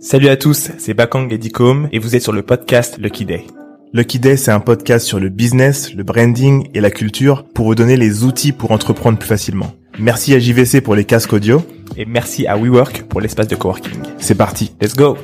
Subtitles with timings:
[0.00, 3.44] Salut à tous, c'est Bakang Edicom et vous êtes sur le podcast Lucky Day.
[3.92, 7.74] Lucky Day, c'est un podcast sur le business, le branding et la culture pour vous
[7.74, 9.72] donner les outils pour entreprendre plus facilement.
[9.98, 11.62] Merci à JVC pour les casques audio
[11.96, 14.00] et merci à WeWork pour l'espace de coworking.
[14.18, 15.16] C'est parti, let's go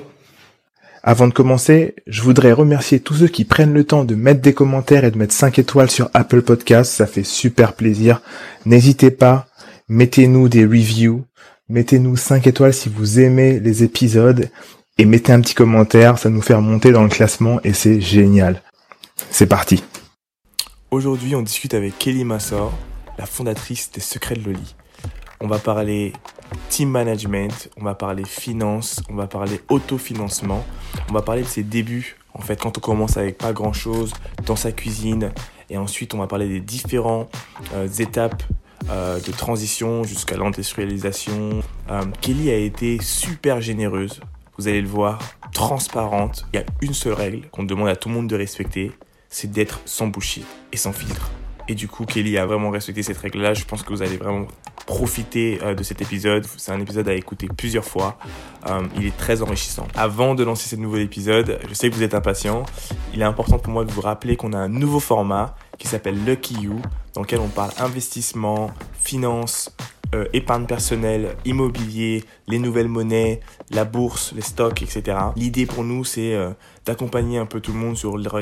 [1.03, 4.55] Avant de commencer, je voudrais remercier tous ceux qui prennent le temps de mettre des
[4.55, 8.23] commentaires et de mettre 5 étoiles sur Apple Podcasts, ça fait super plaisir.
[8.67, 9.47] N'hésitez pas,
[9.89, 11.25] mettez-nous des reviews,
[11.73, 14.51] Mettez-nous 5 étoiles si vous aimez les épisodes
[14.99, 18.61] et mettez un petit commentaire, ça nous fait remonter dans le classement et c'est génial.
[19.31, 19.83] C'est parti.
[20.91, 22.75] Aujourd'hui, on discute avec Kelly Massor,
[23.17, 24.75] la fondatrice des Secrets de Loli.
[25.41, 26.13] On va parler
[26.69, 30.65] team management, on va parler finance, on va parler autofinancement,
[31.09, 34.13] on va parler de ses débuts, en fait, quand on commence avec pas grand chose
[34.47, 35.33] dans sa cuisine,
[35.71, 37.35] et ensuite on va parler des différentes
[37.75, 38.43] euh, étapes
[38.91, 41.61] euh, de transition jusqu'à l'industrialisation.
[41.91, 44.21] Euh, Kelly a été super généreuse,
[44.59, 45.19] vous allez le voir,
[45.53, 46.47] transparente.
[46.53, 48.93] Il y a une seule règle qu'on demande à tout le monde de respecter,
[49.29, 51.31] c'est d'être sans bullshit et sans filtre.
[51.69, 53.55] Et du coup, Kelly a vraiment respecté cette règle-là.
[53.55, 54.47] Je pense que vous allez vraiment
[54.87, 56.47] profiter euh, de cet épisode.
[56.57, 58.19] C'est un épisode à écouter plusieurs fois.
[58.69, 59.87] Euh, il est très enrichissant.
[59.95, 62.65] Avant de lancer ce nouvel épisode, je sais que vous êtes impatient.
[63.15, 66.25] Il est important pour moi de vous rappeler qu'on a un nouveau format qui s'appelle
[66.25, 66.81] Lucky You,
[67.15, 68.71] dans lequel on parle investissement,
[69.03, 69.75] finance,
[70.15, 75.17] euh, épargne personnelle, immobilier, les nouvelles monnaies, la bourse, les stocks, etc.
[75.37, 76.37] L'idée pour nous, c'est
[76.85, 78.39] d'accompagner un peu tout le monde sur leur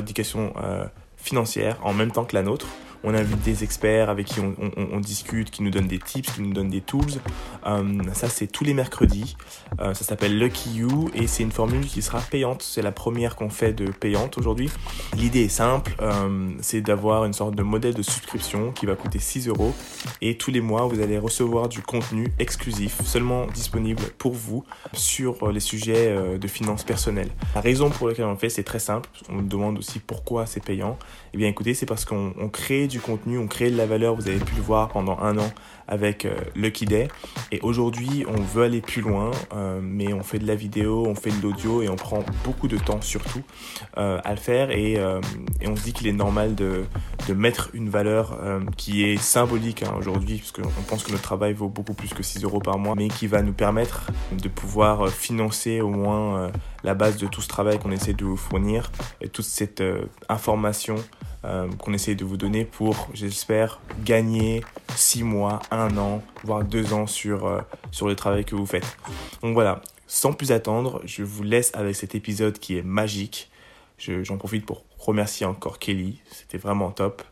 [1.16, 2.66] financière en même temps que la nôtre
[3.04, 6.52] on invite des experts avec qui on, discute, qui nous donnent des tips, qui nous
[6.52, 7.20] donnent des tools.
[7.66, 9.36] Euh, ça, c'est tous les mercredis.
[9.80, 12.62] Euh, ça s'appelle Lucky You et c'est une formule qui sera payante.
[12.62, 14.70] C'est la première qu'on fait de payante aujourd'hui.
[15.16, 19.18] L'idée est simple, euh, c'est d'avoir une sorte de modèle de subscription qui va coûter
[19.18, 19.74] 6 euros
[20.20, 25.50] et tous les mois, vous allez recevoir du contenu exclusif, seulement disponible pour vous sur
[25.50, 27.30] les sujets de finances personnelles.
[27.55, 29.08] La raison pour laquelle on le fait, c'est très simple.
[29.28, 30.98] On me demande aussi pourquoi c'est payant.
[31.33, 34.28] Eh bien, écoutez, c'est parce qu'on crée du contenu, on crée de la valeur, vous
[34.28, 35.51] avez pu le voir pendant un an
[35.90, 37.08] avec euh, Lucky Day.
[37.52, 41.14] Et aujourd'hui, on veut aller plus loin, euh, mais on fait de la vidéo, on
[41.14, 43.42] fait de l'audio et on prend beaucoup de temps surtout
[43.98, 44.70] euh, à le faire.
[44.70, 44.98] Et,
[45.67, 46.84] on se dit qu'il est normal de,
[47.34, 48.39] mettre une valeur
[48.77, 52.22] qui est symbolique hein, aujourd'hui, parce qu'on pense que notre travail vaut beaucoup plus que
[52.22, 56.51] 6 euros par mois, mais qui va nous permettre de pouvoir financer au moins
[56.83, 58.90] la base de tout ce travail qu'on essaie de vous fournir
[59.20, 59.83] et toute cette
[60.28, 60.96] information
[61.78, 64.62] qu'on essaye de vous donner pour, j'espère, gagner
[64.96, 67.61] 6 mois, 1 an, voire 2 ans sur, euh,
[67.91, 68.96] sur le travail que vous faites.
[69.42, 73.51] Donc voilà, sans plus attendre, je vous laisse avec cet épisode qui est magique.
[73.98, 77.23] J'en profite pour remercier encore Kelly, c'était vraiment top.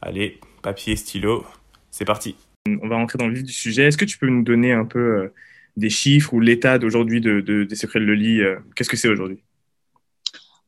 [0.00, 1.44] Allez, papier, stylo,
[1.90, 2.36] c'est parti.
[2.66, 3.84] On va rentrer dans le vif du sujet.
[3.84, 5.34] Est-ce que tu peux nous donner un peu euh,
[5.76, 8.40] des chiffres ou l'état d'aujourd'hui de, des secrets de Loli
[8.76, 9.42] Qu'est-ce que c'est aujourd'hui?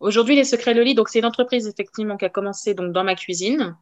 [0.05, 3.15] Aujourd'hui, les Secrets Loli, donc c'est une entreprise effectivement qui a commencé donc dans ma
[3.15, 3.75] cuisine.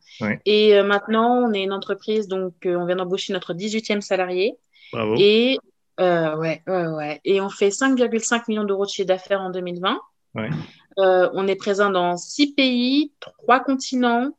[0.46, 4.54] Et euh, maintenant, on est une entreprise donc euh, on vient d'embaucher notre 18e salarié.
[4.92, 5.16] Bravo.
[5.18, 5.58] Et
[5.98, 7.20] euh, ouais, ouais, ouais.
[7.24, 9.98] Et on fait 5,5 millions d'euros de chiffre d'affaires en 2020.
[10.36, 10.48] Ouais.
[10.96, 14.30] on est présent dans six pays, trois continents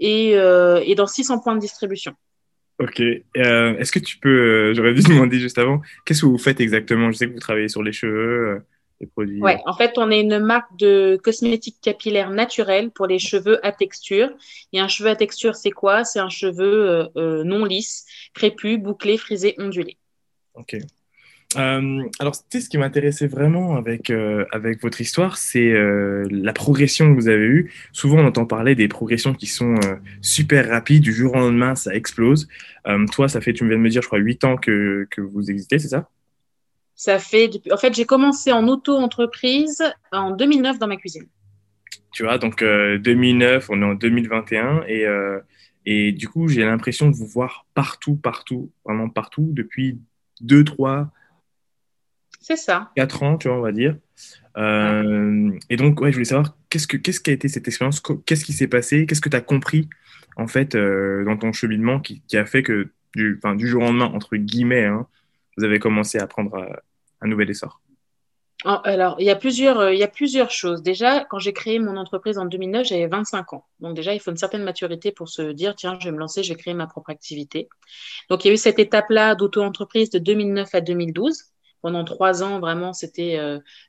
[0.00, 2.14] et, et dans 600 points de distribution.
[2.78, 3.00] Ok.
[3.34, 7.12] Est-ce que tu peux, j'aurais dû demander juste avant, qu'est-ce que vous faites exactement?
[7.12, 8.62] Je sais que vous travaillez sur les cheveux
[9.04, 13.64] produits Ouais, en fait, on est une marque de cosmétiques capillaires naturels pour les cheveux
[13.66, 14.30] à texture.
[14.72, 16.04] Et un cheveu à texture, c'est quoi?
[16.04, 19.98] C'est un cheveu euh, euh, non lisse, crépus, bouclé, frisé, ondulé.
[20.54, 20.76] Ok.
[21.56, 24.10] Euh, alors, tu sais, ce qui m'intéressait vraiment avec,
[24.50, 25.74] avec votre histoire, c'est
[26.30, 27.72] la progression que vous avez eue.
[27.92, 29.74] Souvent, on entend parler des progressions qui sont
[30.22, 32.48] super rapides, du jour au lendemain, ça explose.
[33.12, 35.50] toi, ça fait, tu viens de me dire, je crois, 8 ans que, que vous
[35.50, 36.10] existez, c'est ça?
[36.96, 41.26] Ça fait En fait, j'ai commencé en auto-entreprise en 2009 dans ma cuisine.
[42.12, 45.38] Tu vois, donc 2009, euh, on est en 2021 et, euh,
[45.84, 50.00] et du coup, j'ai l'impression de vous voir partout, partout, vraiment partout depuis
[50.40, 51.12] 2, 3,
[52.40, 52.90] c'est ça.
[52.96, 53.96] 4 ans, tu vois, on va dire.
[54.56, 58.00] Euh, et donc, ouais, je voulais savoir qu'est-ce, que, qu'est-ce qui a été cette expérience,
[58.24, 59.88] qu'est-ce qui s'est passé, qu'est-ce que tu as compris
[60.36, 64.06] en fait dans ton cheminement qui, qui, a fait que du, du jour au lendemain,
[64.06, 65.06] entre guillemets, hein,
[65.56, 66.66] vous avez commencé à prendre
[67.20, 67.80] un nouvel essor
[68.64, 70.82] oh, alors, il y, a plusieurs, euh, il y a plusieurs choses.
[70.82, 73.64] Déjà, quand j'ai créé mon entreprise en 2009, j'avais 25 ans.
[73.80, 76.42] Donc déjà, il faut une certaine maturité pour se dire, tiens, je vais me lancer,
[76.42, 77.68] je vais créer ma propre activité.
[78.30, 81.44] Donc, il y a eu cette étape-là d'auto-entreprise de 2009 à 2012
[81.82, 83.38] pendant trois ans, vraiment, c'était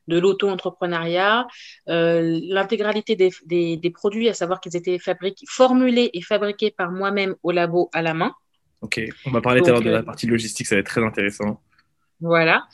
[0.07, 1.47] de l'auto-entrepreneuriat.
[1.88, 7.35] L'intégralité des, des, des, produits, à savoir qu'ils étaient fabriqués, formulés et fabriqués par moi-même
[7.41, 8.35] au labo à la main.
[8.81, 11.03] Ok, on va parler tout à l'heure de la partie logistique, ça va être très
[11.03, 11.59] intéressant.
[12.21, 12.68] Voilà.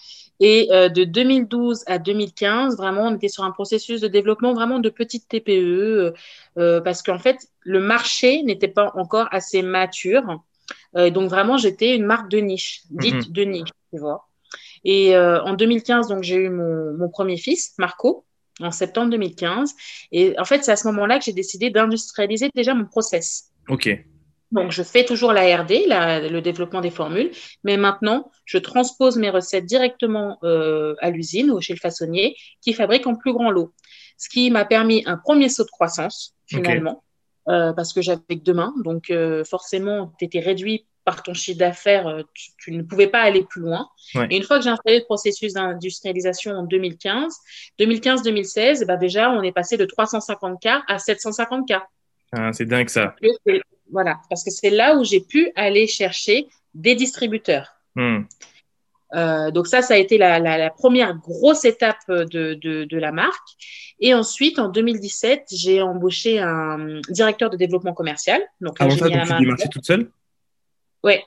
[0.45, 4.79] Et euh, de 2012 à 2015, vraiment, on était sur un processus de développement vraiment
[4.79, 6.11] de petites TPE, euh,
[6.57, 10.43] euh, parce qu'en fait, le marché n'était pas encore assez mature.
[10.95, 13.33] donc vraiment, j'étais une marque de niche, dite mhm.
[13.33, 14.27] de niche, tu vois.
[14.83, 18.25] Et en 2015, donc j'ai eu mon, mon, premier fils, Marco,
[18.59, 19.73] en septembre 2015.
[20.11, 23.45] Et en fait, c'est à ce moment-là que j'ai décidé d'industrialiser déjà mon process.
[23.69, 23.87] Ok.
[24.53, 27.31] Donc, je fais toujours la RD, le développement des formules,
[27.63, 32.73] mais maintenant, je transpose mes recettes directement euh, à l'usine ou chez le façonnier qui
[32.73, 33.73] fabrique en plus grand lot.
[34.17, 37.03] Ce qui m'a permis un premier saut de croissance, finalement,
[37.49, 38.75] euh, parce que j'avais que deux mains.
[38.83, 42.23] Donc, euh, forcément, tu étais réduit par ton chiffre d'affaires,
[42.59, 43.89] tu, ne pouvais pas aller plus loin.
[44.29, 47.33] Et une fois que j'ai installé le processus d'industrialisation en 2015,
[47.79, 51.81] 2015-2016, bah déjà, on est passé de 350K à 750K.
[52.31, 53.15] Ah, c'est dingue ça.
[53.93, 57.75] Voilà, parce que c'est là où j'ai pu aller chercher des distributeurs.
[57.95, 58.23] Hmm.
[59.13, 63.49] Euh, donc ça, ça a été la, première grosse étape de, de, la marque.
[63.99, 68.41] Et ensuite, en 2017, j'ai embauché un directeur de développement commercial.
[68.59, 70.09] Donc, Avant ça, donc tu démarchais toute seule?
[71.03, 71.19] Oui.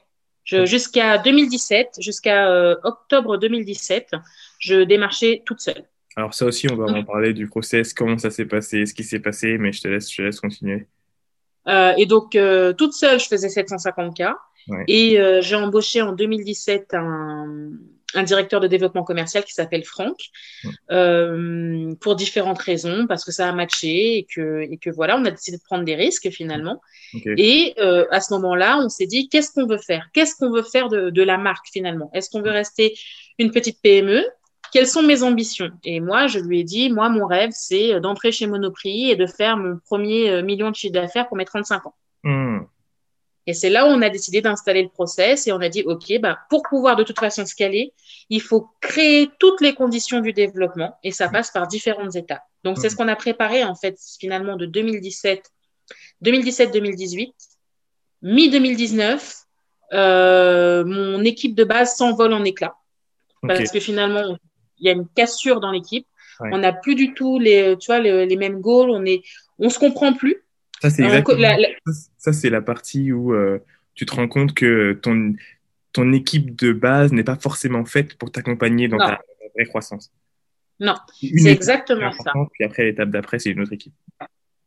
[0.44, 4.10] Jusqu'à 2017, jusqu'à euh, octobre 2017,
[4.58, 5.84] je démarchais toute seule.
[6.16, 9.04] Alors ça aussi, on va en parler du process, comment ça s'est passé, ce qui
[9.04, 10.86] s'est passé, mais je te laisse, je te laisse continuer.
[11.68, 14.34] Euh, et donc, euh, toute seule, je faisais 750K.
[14.88, 17.70] Et euh, j'ai embauché en 2017 un,
[18.14, 20.16] un, directeur de développement commercial qui s'appelle Franck,
[20.90, 25.24] euh, pour différentes raisons, parce que ça a matché et que, et que voilà, on
[25.24, 26.80] a décidé de prendre des risques finalement.
[27.36, 30.08] Et euh, à ce moment-là, on s'est dit, qu'est-ce qu'on veut faire?
[30.12, 32.10] Qu'est-ce qu'on veut faire de, de la marque finalement?
[32.12, 32.94] Est-ce qu'on veut rester
[33.38, 34.24] une petite PME
[34.76, 35.70] quelles sont mes ambitions?
[35.84, 39.26] Et moi, je lui ai dit, moi, mon rêve, c'est d'entrer chez Monoprix et de
[39.26, 41.94] faire mon premier euh, million de chiffre d'affaires pour mes 35 ans.
[42.24, 42.58] Hmm.
[43.46, 46.12] Et c'est là où on a décidé d'installer le process et on a dit, OK,
[46.20, 47.94] bah, pour pouvoir de toute façon scaler,
[48.28, 52.44] il faut créer toutes les conditions du développement et ça passe par différentes étapes.
[52.62, 52.98] Donc, c'est ce hmm.
[52.98, 55.50] qu'on a préparé, en fait, finalement, de 2017,
[56.22, 57.32] 2017-2018.
[58.20, 59.44] Mi-2019,
[59.94, 62.76] euh, mon équipe de base s'envole en éclats.
[63.40, 64.38] Parce que finalement, il
[64.80, 66.06] y a une cassure dans l'équipe.
[66.40, 68.90] On n'a plus du tout les, tu vois, les, mêmes goals.
[68.90, 69.22] On est,
[69.58, 70.42] on se comprend plus.
[70.82, 71.56] Ça c'est la,
[72.18, 73.60] ça c'est la partie où euh,
[73.94, 75.34] tu te rends compte que ton
[75.92, 79.18] ton équipe de base n'est pas forcément faite pour t'accompagner dans ta
[79.54, 80.12] vraie croissance.
[80.78, 82.32] Non, c'est exactement ça.
[82.52, 83.94] Puis après l'étape d'après, c'est une autre équipe.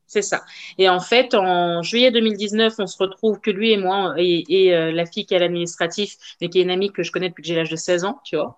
[0.10, 0.44] C'est ça.
[0.80, 4.92] Et en fait, en juillet 2019, on se retrouve que lui et moi et, euh,
[4.92, 7.44] la fille qui est à l'administratif, mais qui est une amie que je connais depuis
[7.44, 8.58] que j'ai l'âge de 16 ans, tu vois.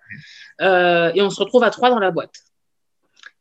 [0.62, 2.36] Euh, et on se retrouve à trois dans la boîte.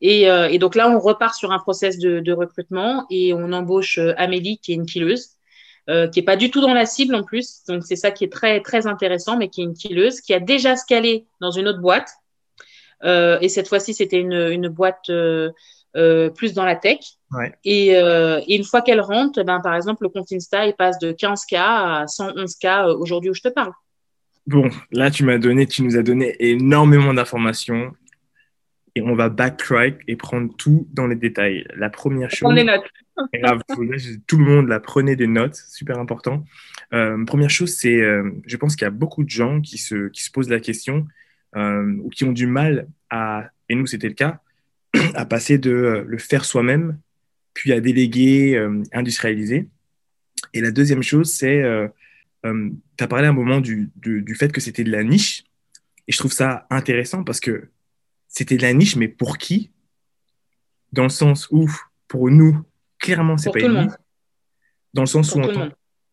[0.01, 4.59] Et, euh, donc là, on repart sur un process de, recrutement et on embauche Amélie,
[4.59, 5.37] qui est une killeuse,
[5.87, 7.63] qui est pas du tout dans la cible en plus.
[7.69, 10.41] Donc c'est ça qui est très très intéressant, mais qui est une killeuse, qui a
[10.41, 12.11] déjà scalé dans une autre boîte.
[13.05, 15.09] et cette fois-ci, c'était une boîte
[15.97, 16.99] euh, plus dans la tech.
[17.65, 20.99] Et, euh, et, une fois qu'elle rentre, ben, par exemple, le compte Insta, il passe
[21.01, 23.73] de 15K à 111K euh, aujourd'hui où je te parle.
[24.47, 27.93] Bon, là, tu m'as donné, tu nous as donné énormément d'informations
[28.95, 31.67] et on va backtrack et prendre tout dans les détails.
[31.75, 32.55] La première chose.
[32.55, 32.87] des notes.
[34.27, 36.45] tout le monde la prenait des notes, super important.
[36.93, 38.01] Euh, première chose, c'est,
[38.47, 41.07] je pense qu'il y a beaucoup de gens qui se, qui se posent la question
[41.55, 44.41] ou qui ont du mal à, et nous c'était le cas,
[45.15, 46.99] à passer de euh, le faire soi-même,
[47.55, 49.69] puis à déléguer, euh, industrialiser.
[50.55, 51.89] Et la deuxième chose, c'est, euh,
[52.45, 55.45] tu as parlé un moment du, du, fait que c'était de la niche.
[56.09, 57.69] Et je trouve ça intéressant parce que
[58.29, 59.71] c'était de la niche, mais pour qui?
[60.93, 61.71] Dans le sens où,
[62.09, 62.59] pour nous,
[62.99, 63.93] clairement, c'est pas une niche.
[64.95, 65.41] Dans le sens où,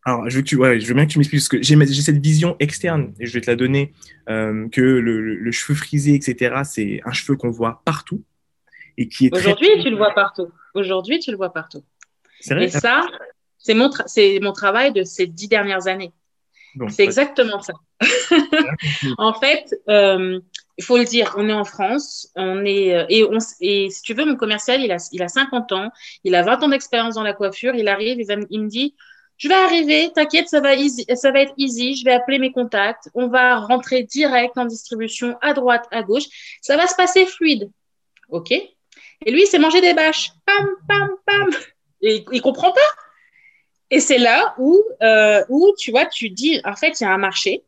[0.04, 2.22] alors, je veux, tu, ouais, je veux bien que tu m'expliques, parce que j'ai cette
[2.24, 3.92] vision externe, et je vais te la donner,
[4.26, 8.22] que le, le, cheveu frisé, etc., c'est un cheveu qu'on voit partout.
[9.32, 10.48] Aujourd'hui, tu le vois partout.
[10.74, 11.84] Aujourd'hui, tu le vois partout.
[12.50, 13.06] Et ça,
[13.58, 13.90] c'est mon,
[14.42, 16.12] mon travail de ces dix dernières années.
[16.88, 17.74] c'est exactement ça.
[19.18, 20.38] en fait, euh,
[20.76, 24.02] il faut le dire, on est en France, on est euh, et, on, et si
[24.02, 25.90] tu veux, mon commercial, il a, il a 50 ans,
[26.22, 28.94] il a 20 ans d'expérience dans la coiffure, il arrive, il, me dit,
[29.36, 30.76] je vais arriver, t'inquiète, ça va
[31.16, 35.36] ça va être easy, je vais appeler mes contacts, on va rentrer direct en distribution
[35.40, 36.26] à droite, à gauche,
[36.62, 37.70] ça va se passer fluide.
[38.28, 38.52] OK
[39.24, 40.32] et lui, il s'est mangé des bâches.
[40.46, 41.50] Pam, pam, pam.
[42.02, 42.80] Et il comprend pas.
[43.90, 47.10] Et c'est là où, euh, où, tu vois, tu dis, en fait, il y a
[47.10, 47.64] un marché.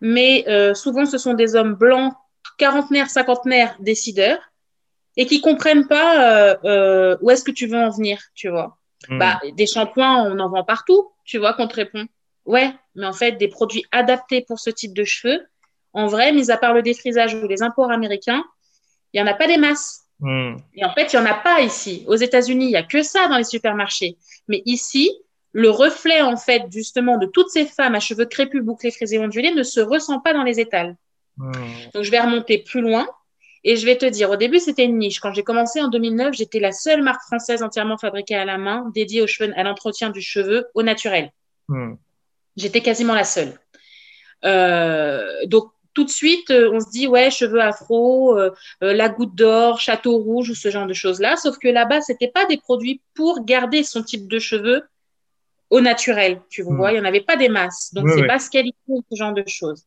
[0.00, 2.12] Mais euh, souvent, ce sont des hommes blancs
[2.58, 4.40] quarantenaires, cinquantenaires décideurs
[5.16, 6.56] et qui comprennent pas
[7.20, 8.78] où est-ce que tu veux en venir, tu vois.
[9.08, 9.18] Hmm.
[9.18, 12.06] Bah, des shampoings, on en vend partout, tu vois, qu'on te répond.
[12.44, 15.46] Ouais, mais en fait, des produits adaptés pour ce type de cheveux,
[15.92, 18.44] en vrai, mis à part le défrisage ou les imports américains,
[19.12, 20.07] il n'y en a pas des masses.
[20.20, 20.56] Hmm.
[20.74, 22.04] Et en fait, il n'y en a pas ici.
[22.06, 24.16] Aux États-Unis, il n'y a que ça dans les supermarchés.
[24.48, 25.12] Mais ici,
[25.52, 29.52] le reflet, en fait, justement, de toutes ces femmes à cheveux crépus, bouclés, frisés, ondulés
[29.52, 30.96] ne se ressent pas dans les étals.
[31.36, 31.52] Hmm.
[31.94, 33.08] Donc, je vais remonter plus loin.
[33.64, 35.20] Et je vais te dire, au début, c'était une niche.
[35.20, 38.90] Quand j'ai commencé en 2009, j'étais la seule marque française entièrement fabriquée à la main,
[38.94, 41.32] dédiée aux cheveux, à l'entretien du cheveu au naturel.
[41.68, 41.94] Hmm.
[42.56, 43.58] J'étais quasiment la seule.
[44.44, 49.34] Euh, donc, tout de suite, euh, on se dit, ouais, cheveux afro, euh, la goutte
[49.34, 51.34] d'or, château rouge ou ce genre de choses-là.
[51.34, 54.84] Sauf que là-bas, c'était pas des produits pour garder son type de cheveux
[55.70, 56.40] au naturel.
[56.50, 56.76] Tu hmm.
[56.76, 57.92] vois, il n'y en avait pas des masses.
[57.94, 58.48] Donc, c'est pas ce
[58.86, 59.86] ou ce genre de choses.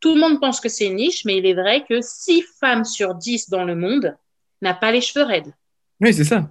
[0.00, 2.84] Tout le monde pense que c'est une niche, mais il est vrai que 6 femmes
[2.84, 4.16] sur 10 dans le monde
[4.62, 5.54] n'a pas les cheveux raides.
[6.00, 6.50] Oui, c'est ça.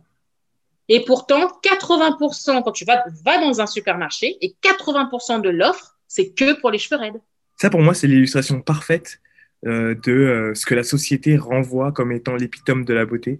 [0.87, 3.03] Et pourtant, 80%, quand tu vas,
[3.41, 7.19] dans un supermarché, et 80% de l'offre, c'est que pour les cheveux raides.
[7.61, 9.19] Ça, pour moi, c'est l'illustration parfaite
[9.67, 13.39] euh, de euh, ce que la société renvoie comme étant l'épitome de la beauté.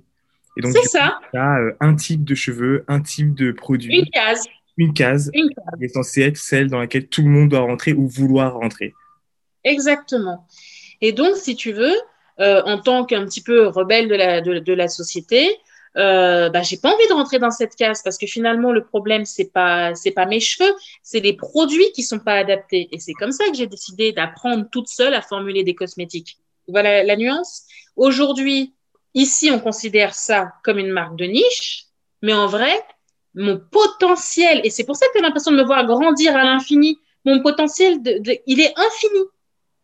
[0.62, 1.18] C'est ça.
[1.32, 3.98] Tu as euh, un type de cheveux, un type de produit.
[3.98, 4.46] Une case.
[4.78, 5.66] Une case, une case.
[5.80, 8.94] qui est censée être celle dans laquelle tout le monde doit rentrer ou vouloir rentrer.
[9.64, 10.48] Exactement.
[11.02, 11.96] Et donc, si tu veux,
[12.40, 15.50] euh, en tant qu'un petit peu rebelle de la, de, la société,
[15.98, 19.26] euh, bah, j'ai pas envie de rentrer dans cette case parce que finalement le problème
[19.26, 23.14] c'est pas c'est pas mes cheveux, c'est les produits qui sont pas adaptés et c'est
[23.14, 26.38] comme ça que j'ai décidé d'apprendre toute seule à formuler des cosmétiques.
[26.68, 27.64] Voilà la nuance.
[27.98, 28.74] Aujourd'hui,
[29.14, 31.88] ici on considère ça comme une marque de niche,
[32.22, 32.74] mais en vrai,
[33.36, 36.44] mon potentiel et c'est pour ça que tu as l'impression de me voir grandir à
[36.46, 37.00] l'infini.
[37.26, 39.26] Mon potentiel, de, il est infini.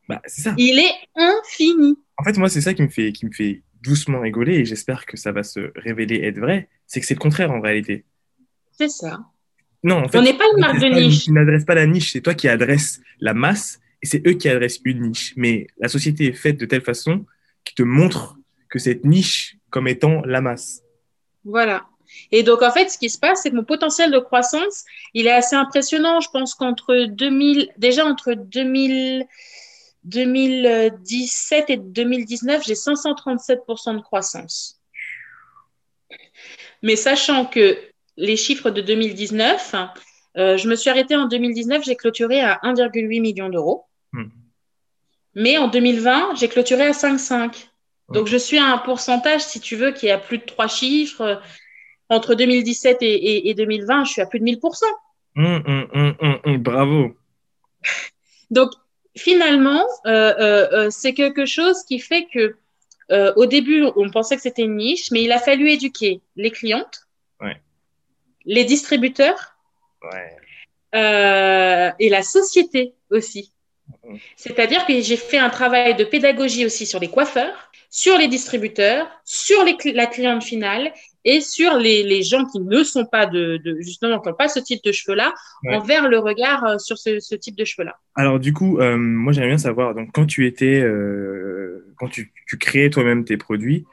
[0.10, 0.56] Bah, c'est ça.
[0.58, 1.98] Il est infini.
[2.18, 5.06] En fait, moi, c'est ça qui me fait, qui me fait doucement rigoler et j'espère
[5.06, 6.70] que ça va se révéler être vrai.
[6.86, 8.06] C'est que c'est le contraire en réalité.
[8.72, 9.20] C'est ça.
[9.84, 11.26] Non, en fait, on n'est pas une marque de niche.
[11.26, 14.50] Tu n'adresses pas la niche, c'est toi qui adresses la masse et c'est eux qui
[14.50, 15.34] adressent une niche.
[15.38, 17.26] Mais la société est faite de telle façon
[17.64, 18.38] qui te montre
[18.70, 20.82] que cette niche comme étant la masse.
[21.44, 21.86] Voilà.
[22.32, 25.28] Et donc, en fait, ce qui se passe, c'est que mon potentiel de croissance, il
[25.28, 26.20] est assez impressionnant.
[26.22, 29.26] Je pense qu'entre 2000, déjà entre 2000,
[30.08, 34.82] 2017 et 2019, j'ai 537% de croissance.
[36.82, 37.78] Mais sachant que
[38.16, 39.76] les chiffres de 2019,
[40.38, 43.86] euh, je me suis arrêtée en 2019, j'ai clôturé à 1,8 million d'euros.
[44.14, 44.30] Hmm.
[45.36, 47.68] Mais en 2020, j'ai clôturé à 5,5.
[48.10, 50.70] Donc, je suis à un pourcentage, si tu veux, qui est à plus de trois
[50.70, 51.42] chiffres.
[52.10, 54.84] Entre 2017 et, 2020, je suis à plus de 1000%.
[55.36, 57.12] Hum, hum, hum, bravo.
[58.50, 58.72] Donc,
[59.18, 62.56] finalement, euh, euh, euh, c'est quelque chose qui fait que
[63.38, 67.08] au début, on pensait que c'était une niche, mais il a fallu éduquer les clientes,
[68.44, 69.56] les distributeurs
[70.94, 73.54] et la société aussi.
[74.36, 79.08] C'est-à-dire que j'ai fait un travail de pédagogie aussi sur les coiffeurs, sur les distributeurs,
[79.24, 80.92] sur la cliente finale
[81.28, 84.82] et sur les, gens qui ne sont pas de, justement qui n'ont pas ce type
[84.84, 85.34] de cheveux-là,
[85.70, 88.00] envers le regard euh, sur ce, type de cheveux-là.
[88.16, 92.32] Alors du coup, euh, moi j'aimerais bien savoir, donc quand tu étais, euh, quand tu,
[92.60, 93.86] créais toi-même tes produits,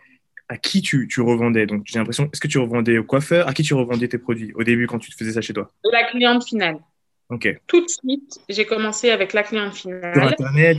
[0.49, 1.67] à qui tu, revendais?
[1.67, 3.49] Donc j'ai l'impression, est-ce que tu revendais au coiffeur?
[3.49, 5.73] À qui tu revendais tes produits au début quand tu faisais ça chez toi?
[5.91, 6.79] La cliente finale.
[7.31, 7.49] Ok.
[7.67, 10.15] Tout de suite, j'ai commencé avec la cliente finale.
[10.15, 10.79] Sur Internet,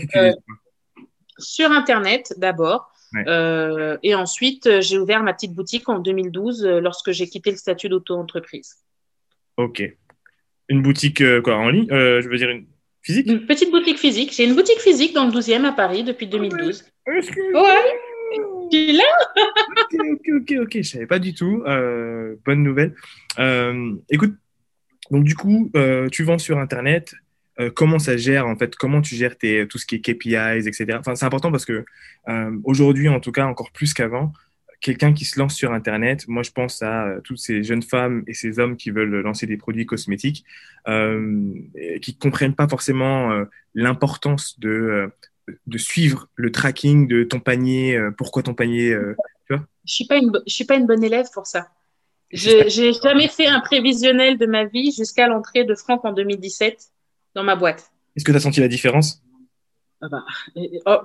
[1.38, 2.95] Sur Internet d'abord.
[3.28, 7.52] Euh, et ensuite, euh, j'ai ouvert ma petite boutique en 2012 euh, lorsque j'ai quitté
[7.52, 8.76] le statut d'auto-entreprise.
[9.58, 9.84] Ok.
[10.68, 12.66] Une boutique quoi en ligne Je veux dire une
[13.02, 13.28] physique?
[13.28, 14.34] Une petite boutique physique.
[14.34, 16.84] J'ai une boutique physique dans le 12e à Paris depuis 2012.
[17.08, 17.22] Ah ouais.
[17.54, 18.42] ouais.
[18.72, 19.04] Tu là?
[19.78, 20.78] Ok, ok, ok, ok.
[20.78, 21.64] Je savais pas du tout.
[21.64, 22.96] bonne nouvelle.
[24.10, 24.34] écoute,
[25.12, 25.72] donc du coup,
[26.12, 27.14] tu vends sur Internet.
[27.60, 30.68] Euh, comment ça gère en fait, comment tu gères tes, tout ce qui est KPIs,
[30.68, 30.98] etc.
[31.00, 31.86] Enfin, c'est important parce que
[32.28, 34.34] euh, aujourd'hui, en tout cas, encore plus qu'avant,
[34.82, 38.24] quelqu'un qui se lance sur Internet, moi je pense à euh, toutes ces jeunes femmes
[38.28, 40.44] et ces hommes qui veulent lancer des produits cosmétiques,
[40.88, 41.54] euh,
[42.02, 43.32] qui comprennent pas forcément
[43.74, 45.10] l'importance de,
[45.66, 48.96] de suivre le tracking de ton panier, pourquoi ton panier,
[49.48, 51.70] tu vois Je suis pas une, je suis pas une bonne élève pour ça.
[52.32, 56.92] J'ai jamais fait un prévisionnel de ma vie jusqu'à l'entrée de Franck en 2017
[57.36, 57.92] dans ma boîte.
[58.16, 59.22] Est-ce que tu as senti la différence?
[60.02, 60.26] Ah bah,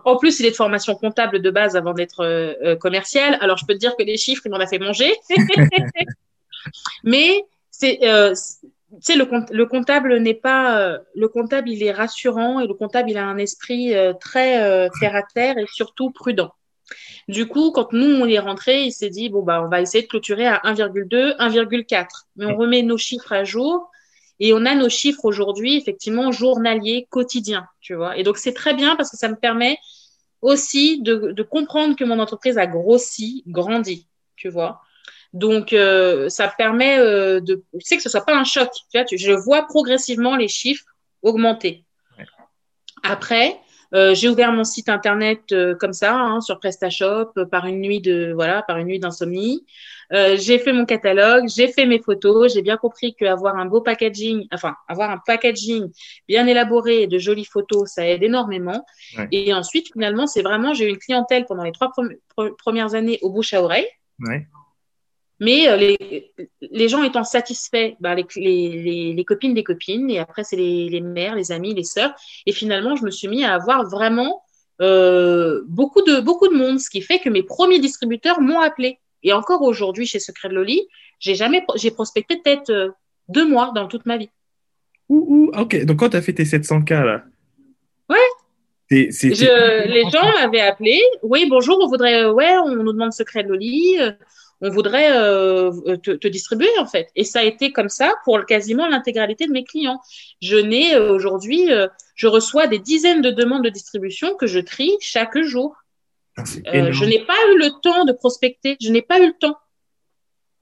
[0.05, 3.39] en plus, il est de formation comptable de base avant d'être euh, euh, commercial.
[3.41, 5.13] Alors, je peux te dire que les chiffres, il m'en a fait manger.
[7.05, 12.67] Mais c'est, euh, tu sais, le, comptable n'est pas, le comptable, il est rassurant et
[12.67, 16.53] le comptable, il a un esprit très terre à terre et surtout prudent.
[17.29, 20.03] Du coup, quand nous, on est rentré, il s'est dit, bon, bah, on va essayer
[20.03, 22.07] de clôturer à 1,2, 1,4.
[22.37, 23.91] Mais on remet nos chiffres à jour
[24.41, 28.17] et on a nos chiffres aujourd'hui, effectivement, journaliers, quotidiens, tu vois.
[28.17, 29.79] Et donc, c'est très bien parce que ça me permet
[30.41, 34.81] aussi de, de comprendre que mon entreprise a grossi, grandi, tu vois.
[35.35, 38.71] Donc, euh, ça permet euh, de, tu sais, que ce soit pas un choc.
[38.91, 40.87] Tu vois, je vois progressivement les chiffres
[41.23, 41.85] augmenter.
[43.03, 43.61] Après,
[43.95, 48.33] euh, j'ai ouvert mon site internet comme ça, hein, sur PrestaShop, par une nuit de
[48.35, 49.65] voilà, par une nuit d'insomnie.
[50.11, 52.53] J'ai fait mon catalogue, j'ai fait mes photos.
[52.55, 55.91] J'ai bien compris qu'avoir un beau packaging, enfin avoir un packaging
[56.29, 58.85] bien élaboré et de jolies photos, ça aide énormément.
[59.31, 61.93] Et ensuite, finalement, c'est vraiment, j'ai eu une clientèle pendant les trois
[62.59, 63.87] premières années au bouche à oreille.
[64.21, 64.47] Ouais.
[65.41, 70.45] Mais euh, les, les, gens étant satisfaits, les, les, les, copines des copines, et après
[70.45, 72.15] c'est les, mères, les amis, les sœurs.
[72.45, 74.43] Et finalement, je me suis mis à avoir vraiment
[74.83, 78.99] euh, beaucoup, de, beaucoup de monde, ce qui fait que mes premiers distributeurs m'ont appelé.
[79.23, 80.87] Et encore aujourd'hui, chez Secret de Loli,
[81.19, 82.91] j'ai jamais j'ai prospecté peut-être euh,
[83.29, 84.31] deux mois dans toute ma vie.
[85.09, 85.85] Ouh, ok.
[85.85, 87.25] Donc quand tu as fait tes 700K là.
[88.09, 88.17] Ouais.
[88.91, 91.01] les gens m'avaient appelé.
[91.23, 93.99] Oui, bonjour, on voudrait, ouais, on nous demande Secret de Loli
[94.61, 97.09] on voudrait euh, te, distribuer en fait.
[97.17, 100.01] Et ça a été comme ça pour quasiment l'intégralité de mes clients.
[100.43, 104.61] Je n'ai euh, aujourd'hui, euh, je reçois des dizaines de demandes de distribution que je
[104.61, 105.77] trie chaque jour.
[106.67, 109.57] Ah, je n'ai pas eu le temps de prospecter, je n'ai pas eu le temps.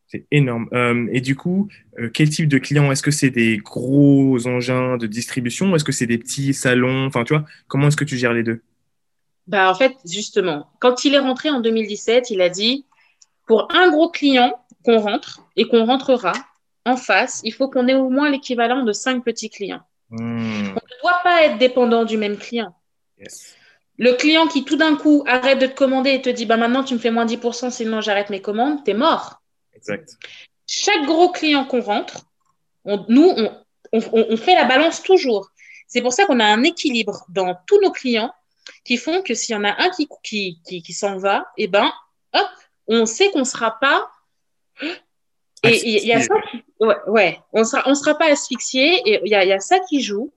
[0.06, 0.68] C'est énorme.
[1.12, 1.68] et du coup,
[2.14, 2.90] quel type de clients?
[2.90, 7.04] Est-ce que c'est des gros engins de distribution ou est-ce que c'est des petits salons?
[7.06, 8.62] Enfin, tu vois, comment est-ce que tu gères les deux?
[9.46, 12.86] Bah, En fait, justement, quand il est rentré en 2017, il a dit
[13.46, 14.54] pour un gros client
[14.84, 16.32] qu'on rentre et qu'on rentrera
[16.86, 19.82] en face, il faut qu'on ait au moins l'équivalent de cinq petits clients.
[20.10, 20.68] Hmm.
[20.68, 22.74] On ne doit pas être dépendant du même client.
[23.98, 26.84] Le client qui tout d'un coup arrête de te commander et te dit bah maintenant
[26.84, 29.42] tu me fais moins 10%, sinon j'arrête mes commandes, t'es mort.
[29.74, 30.16] Exact.
[30.66, 32.26] Chaque gros client qu'on rentre,
[33.08, 33.34] nous,
[33.92, 35.50] on, fait la balance toujours.
[35.86, 38.32] C'est pour ça qu'on a un équilibre dans tous nos clients
[38.84, 41.90] qui font que s'il y en a un qui, qui, qui, s'en va, eh ben,
[42.34, 42.48] hop,
[42.86, 44.10] on sait qu'on ne sera pas.
[45.64, 46.34] Et il y, a ça,
[47.08, 50.32] ouais, on sera, on sera pas asphyxié et il y a, ça qui joue.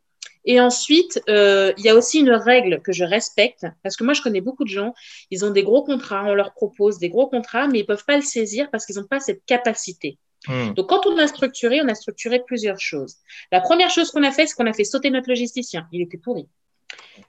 [0.46, 4.14] Et ensuite, euh, il y a aussi une règle que je respecte parce que moi,
[4.14, 4.94] je connais beaucoup de gens.
[5.30, 8.16] Ils ont des gros contrats, on leur propose des gros contrats, mais ils peuvent pas
[8.16, 10.18] le saisir parce qu'ils n'ont pas cette capacité.
[10.48, 10.74] Hmm.
[10.74, 13.18] Donc, quand on a structuré, on a structuré plusieurs choses.
[13.52, 15.88] La première chose qu'on a fait, c'est qu'on a fait sauter notre logisticien.
[15.92, 16.48] Il était pourri.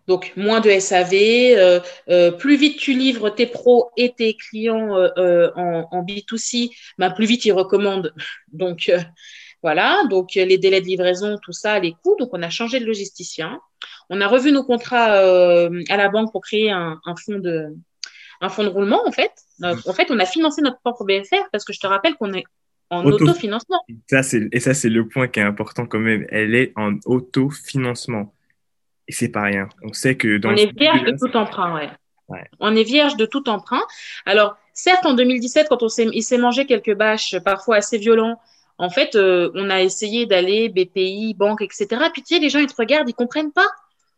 [0.08, 4.96] Donc, moins de SAV, euh, euh, plus vite tu livres tes pros et tes clients
[4.96, 8.12] euh, en, B2C, ben, plus vite ils recommandent.
[8.52, 8.90] Donc,
[9.62, 12.16] voilà, donc les délais de livraison, tout ça, les coûts.
[12.18, 13.60] Donc, on a changé de logisticien.
[14.10, 17.68] On a revu nos contrats à la banque pour créer un, fonds de,
[18.40, 19.32] un fonds de roulement, en fait.
[19.62, 22.44] en fait, on a financé notre propre BFR parce que je te rappelle qu'on est
[22.90, 23.82] en autofinancement.
[23.88, 26.26] et ça, c'est le point qui est important quand même.
[26.30, 28.34] Elle est en autofinancement.
[29.08, 29.68] Et c'est pas rien.
[29.82, 31.88] On sait que dans On est vierge de tout emprunt, ouais.
[32.60, 33.82] On est vierge de tout emprunt.
[34.24, 38.40] Alors, certes, en 2017, quand on s'est, il s'est mangé quelques bâches, parfois assez violents,
[38.82, 41.86] en fait, euh, on a essayé d'aller BPI, banque, etc.
[42.12, 43.68] Puis, tu sais, les gens, ils te regardent, ils comprennent pas.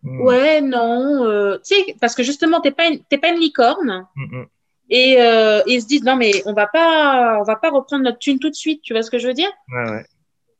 [0.02, 0.22] Hmm.
[0.22, 1.22] Ouais, non.
[1.26, 4.06] Euh, tu sais, parce que justement, t'es pas, une, pas une licorne.
[4.16, 4.46] Hmm, hmm.
[4.88, 8.18] Et euh, ils se disent, non, mais on va pas, on va pas reprendre notre
[8.18, 8.80] thune tout de suite.
[8.80, 9.50] Tu vois ce que je veux dire?
[9.68, 10.06] Ouais, ouais.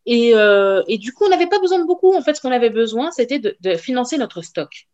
[0.04, 0.34] Et,
[0.86, 2.14] et, du coup, on n'avait pas besoin de beaucoup.
[2.14, 4.86] En fait, ce qu'on avait besoin, c'était de, de, financer notre stock.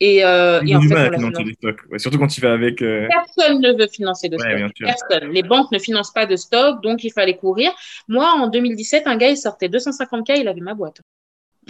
[0.00, 1.80] Et, euh, et en fait, à financer les stocks.
[1.96, 2.82] surtout quand tu vas avec.
[2.82, 3.08] Euh...
[3.08, 4.72] Personne ne veut financer de stock.
[4.78, 5.32] Personne.
[5.32, 7.72] Les banques ne financent pas de stock, donc il fallait courir.
[8.06, 11.00] Moi, en 2017, un gars, il sortait 250K, il avait ma boîte.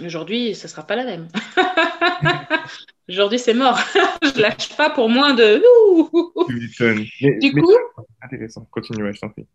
[0.03, 1.27] Aujourd'hui, ce ne sera pas la même.
[3.09, 3.79] Aujourd'hui, c'est mort.
[4.23, 5.61] je lâche pas pour moins de.
[7.39, 7.73] du coup.
[8.21, 8.67] Intéressant.
[8.71, 9.47] Continue, je t'en prie.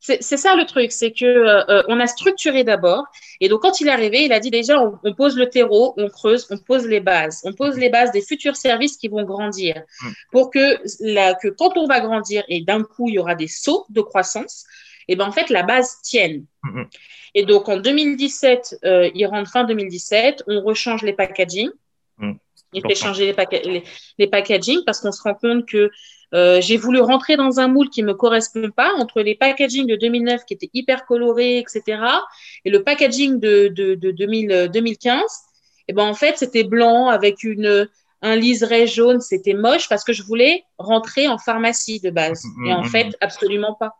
[0.00, 3.04] C'est ça le truc, c'est que euh, on a structuré d'abord.
[3.40, 6.08] Et donc, quand il est arrivé, il a dit déjà, on, pose le terreau, on
[6.08, 7.40] creuse, on pose les bases.
[7.44, 9.82] On pose les bases des futurs services qui vont grandir.
[10.02, 10.08] Mm.
[10.30, 13.48] Pour que, la, que quand on va grandir et d'un coup, il y aura des
[13.48, 14.64] sauts de croissance,
[15.08, 16.46] et ben en fait, la base tienne.
[16.62, 16.88] Mm, mm.
[17.34, 21.70] Et donc, en 2017, euh, il rentre fin 2017, on rechange les packaging.
[22.74, 23.82] Il fait changer les, les,
[24.18, 25.90] les packaging parce qu'on se rend compte que
[26.34, 29.96] euh, j'ai voulu rentrer dans un moule qui me correspond pas entre les packaging de
[29.96, 32.00] 2009 qui étaient hyper colorés, etc.
[32.64, 35.22] et le packaging de, de, de 2000, 2015.
[35.88, 37.88] Et ben en fait c'était blanc avec une
[38.20, 42.42] un liseré jaune, c'était moche parce que je voulais rentrer en pharmacie de base.
[42.56, 43.94] Mm, et en mm, fait absolument pas,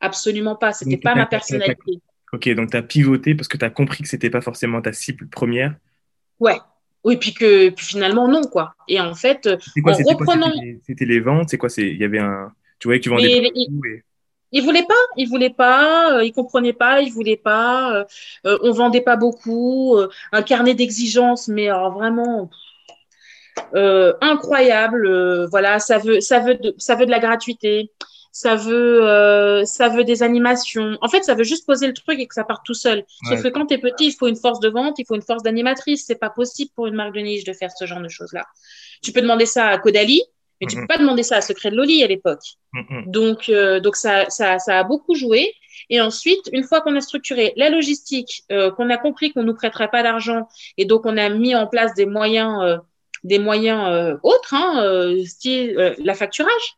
[0.00, 0.72] absolument pas.
[0.72, 2.00] C'était pas ma personnalité.
[2.32, 4.92] Ok, donc tu as pivoté parce que tu as compris que c'était pas forcément ta
[4.92, 5.74] cible première.
[6.38, 6.58] Ouais,
[7.06, 8.74] Oui, puis que puis finalement, non, quoi.
[8.88, 9.48] Et en fait,
[9.80, 10.52] quoi, en reprenant.
[10.84, 11.68] C'était les ventes, c'est quoi?
[11.78, 12.52] Il y avait un.
[12.80, 13.30] Tu voyais que tu vendais.
[13.30, 14.02] Et, et...
[14.50, 17.94] Il voulait pas, il voulait pas, euh, il comprenait pas, il voulait pas.
[17.94, 18.04] Euh,
[18.46, 19.96] euh, on vendait pas beaucoup,
[20.32, 22.50] un carnet d'exigences, mais alors vraiment
[23.74, 25.46] incroyable.
[25.48, 27.92] voilà, ça veut, ça veut, de, ça veut de la gratuité,
[28.36, 30.98] ça veut, ça veut des animations.
[31.00, 33.04] En fait, ça veut juste poser le truc et que ça parte tout seul.
[33.28, 35.22] Sauf que quand tu es petit, il faut une force de vente, il faut une
[35.22, 36.04] force d'animatrice.
[36.06, 38.44] C'est pas possible pour une marque de niche de faire ce genre de choses là.
[39.02, 40.22] Tu peux demander ça à Caudalie
[40.60, 42.42] mais tu peux pas demander ça à Secret de Loli à l'époque.
[43.06, 45.52] Donc, euh, donc ça, ça, ça, a beaucoup joué.
[45.90, 49.54] Et ensuite, une fois qu'on a structuré la logistique, euh, qu'on a compris qu'on nous
[49.54, 52.78] prêterait pas d'argent, et donc on a mis en place des moyens, euh,
[53.24, 56.76] des moyens autres, hein, style la facturage.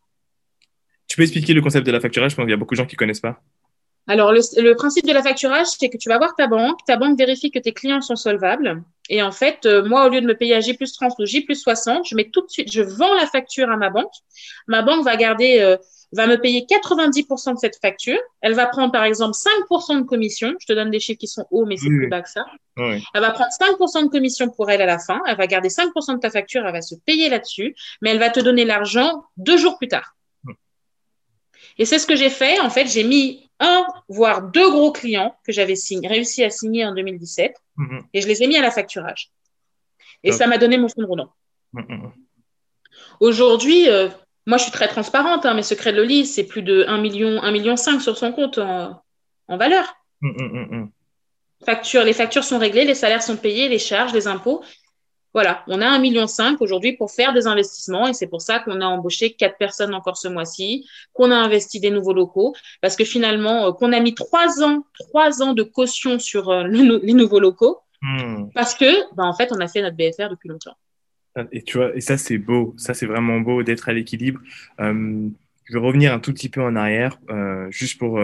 [1.09, 2.79] Tu peux expliquer le concept de la facturage Je pense qu'il y a beaucoup de
[2.79, 3.41] gens qui connaissent pas.
[4.09, 7.19] Alors, le, principe de la facturage, c'est que tu vas voir ta banque, ta banque
[7.19, 8.83] vérifie que tes clients sont solvables.
[9.11, 11.27] Et en fait, euh, moi, au lieu de me payer à J plus 30 ou
[11.27, 14.13] J plus 60, je mets tout de suite, je vends la facture à ma banque.
[14.67, 15.77] Ma banque va garder, euh,
[16.13, 18.19] va me payer 90% de cette facture.
[18.41, 20.55] Elle va prendre, par exemple, 5% de commission.
[20.59, 22.47] Je te donne des chiffres qui sont hauts, mais c'est plus bas que ça.
[22.79, 25.21] Elle va prendre 5% de commission pour elle à la fin.
[25.27, 26.65] Elle va garder 5% de ta facture.
[26.65, 27.75] Elle va se payer là-dessus.
[28.01, 30.15] Mais elle va te donner l'argent deux jours plus tard.
[31.79, 32.61] Et c'est ce que j'ai fait.
[32.61, 36.95] En fait, j'ai mis un, voire deux gros clients que j'avais réussi à signer en
[36.95, 38.03] 2017 mhm.
[38.13, 39.31] et je les ai mis à la facturage.
[40.25, 41.23] Et ça m'a donné mon fonds de
[41.73, 42.13] mhm.
[43.21, 44.09] Aujourd'hui, euh,
[44.47, 47.43] moi, je suis très transparente, hein, mais Secret de Loli, c'est plus de 1 million,
[47.43, 49.01] 1 million 5 sur son compte en,
[49.47, 49.95] en valeur.
[51.65, 54.63] Facture, les factures sont réglées, les salaires sont payés, les charges, les impôts.
[55.35, 56.27] Voilà, on a un million
[56.61, 60.17] aujourd'hui pour faire des investissements et c'est pour ça qu'on a embauché quatre personnes encore
[60.17, 64.15] ce mois-ci, qu'on a investi des nouveaux locaux, parce que finalement, euh, qu'on a mis
[64.15, 68.51] trois ans, trois ans de caution sur euh, les nouveaux locaux, hmm.
[68.55, 70.77] parce que, ben, en fait, on a fait notre BFR depuis longtemps.
[71.37, 74.41] Ah, et tu vois, et ça c'est beau, ça c'est vraiment beau d'être à l'équilibre.
[74.81, 75.29] Euh,
[75.65, 77.19] je vais revenir un tout petit peu en arrière,
[77.69, 78.19] juste pour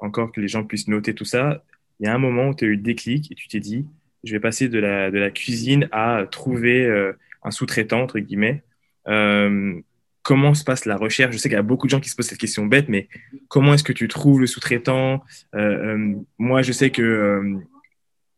[0.00, 1.62] encore que les gens puissent noter tout ça.
[2.00, 3.86] Il y a un moment où tu as eu le déclic et tu t'es dit,
[4.24, 8.62] je vais passer de la, cuisine à trouver euh, un sous-traitant, entre guillemets.
[9.08, 9.80] Euh,
[10.22, 11.34] comment se passe la recherche?
[11.34, 13.08] Je sais qu'il y a beaucoup de gens qui se posent cette question bête, mais
[13.48, 15.24] comment est-ce que tu trouves le sous-traitant?
[15.54, 17.60] Euh, Moi, je sais que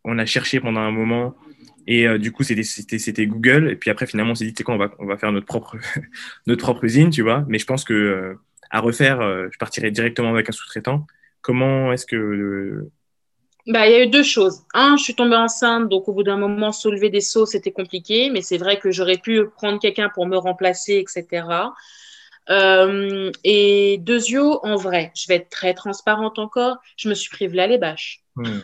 [0.04, 1.34] on a cherché pendant un moment
[1.86, 3.70] et du coup, c'était Google.
[3.70, 5.32] Et puis après, finalement, on s'est dit, tu sais quoi, on va, on va faire
[5.32, 5.76] notre propre,
[6.46, 7.44] notre propre usine, tu vois.
[7.48, 8.36] Mais je pense que
[8.70, 9.20] à refaire,
[9.52, 11.06] je partirais directement avec un sous-traitant.
[11.42, 12.88] Comment est-ce que
[13.66, 14.62] bah, il y a eu deux choses.
[14.74, 18.28] Un, je suis tombée enceinte, donc au bout d'un moment, soulever des seaux, c'était compliqué,
[18.30, 21.46] mais c'est vrai que j'aurais pu prendre quelqu'un pour me remplacer, etc.
[22.50, 27.48] Euh, et deuxièmement, en vrai, je vais être très transparente encore, je me suis pris
[27.48, 28.20] là les bâches.
[28.36, 28.60] Hmm.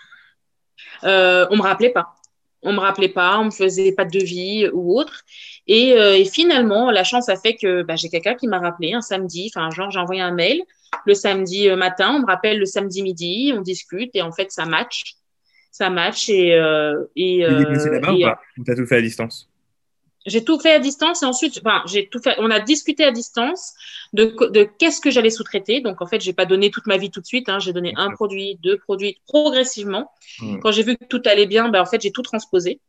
[1.04, 2.16] Euh, on me rappelait pas.
[2.62, 5.22] On me rappelait pas, on me faisait pas de devis ou autre.
[5.66, 8.92] Et, euh, et finalement, la chance a fait que bah, j'ai quelqu'un qui m'a rappelé
[8.92, 10.62] un samedi, enfin genre j'ai envoyé un mail
[11.06, 14.50] le samedi euh, matin, on me rappelle le samedi midi, on discute et en fait
[14.50, 15.14] ça match,
[15.70, 17.44] ça match et euh, et.
[17.44, 18.40] Euh, là-bas ou pas?
[18.58, 19.48] Ou t'as tout fait à distance?
[20.26, 22.34] J'ai tout fait à distance et ensuite, enfin, j'ai tout fait.
[22.38, 23.72] On a discuté à distance
[24.12, 25.80] de, de qu'est-ce que j'allais sous-traiter.
[25.80, 27.48] Donc en fait, j'ai pas donné toute ma vie tout de suite.
[27.48, 27.58] Hein.
[27.58, 30.10] J'ai donné un produit, deux produits progressivement.
[30.40, 30.58] Hmm.
[30.58, 32.80] Quand j'ai vu que tout allait bien, ben en fait, j'ai tout transposé.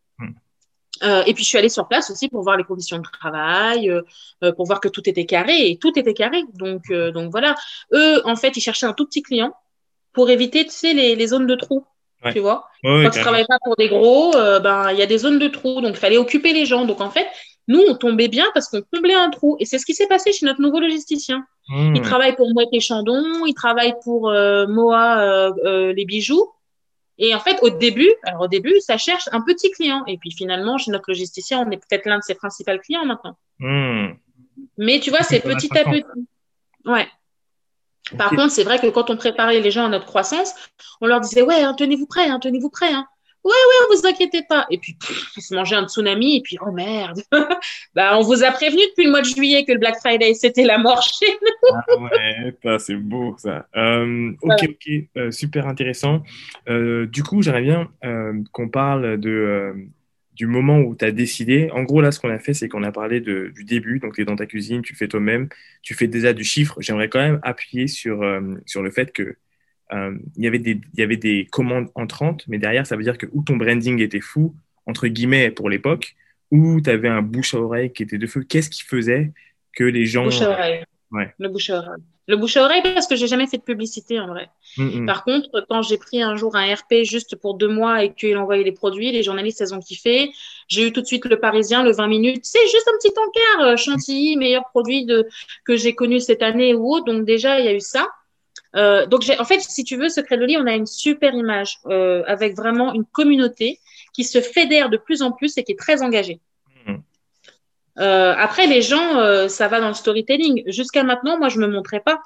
[1.01, 1.05] Hmm.
[1.07, 3.89] Euh, et puis je suis allée sur place aussi pour voir les conditions de travail,
[3.89, 4.01] euh,
[4.43, 6.43] euh, pour voir que tout était carré et tout était carré.
[6.53, 7.55] Donc donc voilà.
[7.93, 9.53] Eux en fait ils cherchaient un tout petit client
[10.13, 11.85] pour éviter tu sais les, les zones de trous.
[12.31, 12.67] Tu vois.
[12.83, 15.81] Quand tu travailles pas pour des gros, ben il y a des zones de trous
[15.81, 16.85] donc il fallait occuper les gens.
[16.85, 17.27] Donc en fait
[17.67, 20.31] nous on tombait bien parce qu'on comblait un trou et c'est ce qui s'est passé
[20.31, 21.45] chez notre nouveau logisticien.
[21.69, 21.95] Mmh.
[21.95, 26.47] Il travaille pour Mouette et Chandon, il travaille pour Moa les bijoux.
[27.17, 30.03] Et en fait, au début, alors au début, ça cherche un petit client.
[30.07, 33.37] Et puis finalement, chez notre logisticien, on est peut-être l'un de ses principaux clients maintenant.
[33.59, 34.13] Hmm.
[34.77, 36.03] Mais tu vois, c'est petit à petit.
[36.85, 37.07] Ouais.
[38.17, 40.53] Par contre, c'est vrai que quand on préparait les gens à notre croissance,
[40.99, 42.91] on leur disait ouais, hein, tenez-vous prêts, hein, tenez-vous prêts.
[42.91, 43.05] Hein.
[43.43, 44.67] Ouais, ouais, vous inquiétez pas.
[44.69, 44.95] Et puis,
[45.35, 47.21] ils se mangeaient un tsunami, et puis, oh merde.
[47.95, 50.63] bah, on vous a prévenu depuis le mois de juillet que le Black Friday, c'était
[50.63, 51.75] la mort chez nous.
[51.75, 53.67] ah ouais, c'est beau, ça.
[53.75, 56.21] Euh, ok, ok, euh, super intéressant.
[56.69, 57.89] Euh, du coup, j'aimerais bien
[58.51, 59.73] qu'on parle de,
[60.35, 61.71] du moment où tu as décidé.
[61.73, 63.97] En gros, là, ce qu'on a fait, c'est qu'on a parlé de, du début.
[63.97, 65.49] Donc, tu es dans ta cuisine, tu fais toi-même,
[65.81, 66.75] tu fais déjà du chiffre.
[66.79, 68.23] J'aimerais quand même appuyer sur,
[68.67, 69.35] sur le fait que
[69.93, 73.03] euh, il, y avait des, il y avait des commandes entrantes, mais derrière, ça veut
[73.03, 76.15] dire que où ton branding était fou, entre guillemets, pour l'époque,
[76.49, 78.43] ou tu avais un bouche à oreille qui était de feu.
[78.47, 79.31] Qu'est-ce qui faisait
[79.75, 80.25] que les gens.
[80.25, 80.83] Bouche à oreille.
[81.11, 81.33] Ouais.
[81.39, 82.03] Le bouche à oreille.
[82.27, 84.49] Le bouche à oreille, parce que j'ai jamais fait de publicité en vrai.
[84.77, 85.05] Mm, mm.
[85.05, 88.37] Par contre, quand j'ai pris un jour un RP juste pour deux mois et qu'il
[88.37, 90.31] envoyé les produits, les journalistes, elles ont kiffé.
[90.67, 92.45] J'ai eu tout de suite le Parisien, le 20 minutes.
[92.45, 95.27] C'est juste un petit encart, euh, Chantilly, meilleur produit de,
[95.65, 97.05] que j'ai connu cette année ou autre.
[97.05, 98.07] Donc déjà, il y a eu ça.
[98.75, 101.79] Euh, donc en fait, si tu veux, Secret de lit, on a une super image
[101.87, 103.79] euh, avec vraiment une communauté
[104.13, 106.39] qui se fédère de plus en plus et qui est très engagée.
[106.85, 106.95] Mm.
[107.99, 110.63] Euh, après, les gens, euh, ça va dans le storytelling.
[110.67, 112.21] Jusqu'à maintenant, moi, je me montrais pas.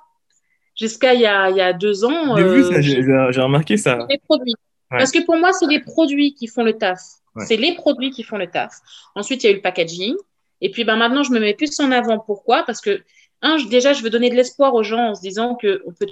[0.80, 2.38] Jusqu'à il, y a, il y a deux ans.
[2.38, 4.06] Euh, j'ai remarqué ça.
[4.10, 4.54] Les produits.
[4.90, 7.00] Parce que pour moi, c'est les produits qui font le taf.
[7.40, 8.76] C'est les produits qui font le taf.
[9.16, 10.16] Ensuite, il y a eu le packaging.
[10.62, 12.20] Et puis, ben, maintenant, je me mets plus en avant.
[12.20, 12.64] Pourquoi?
[12.64, 13.02] Parce que,
[13.42, 16.08] un, déjà, je veux donner de l'espoir aux gens en se disant qu'on peut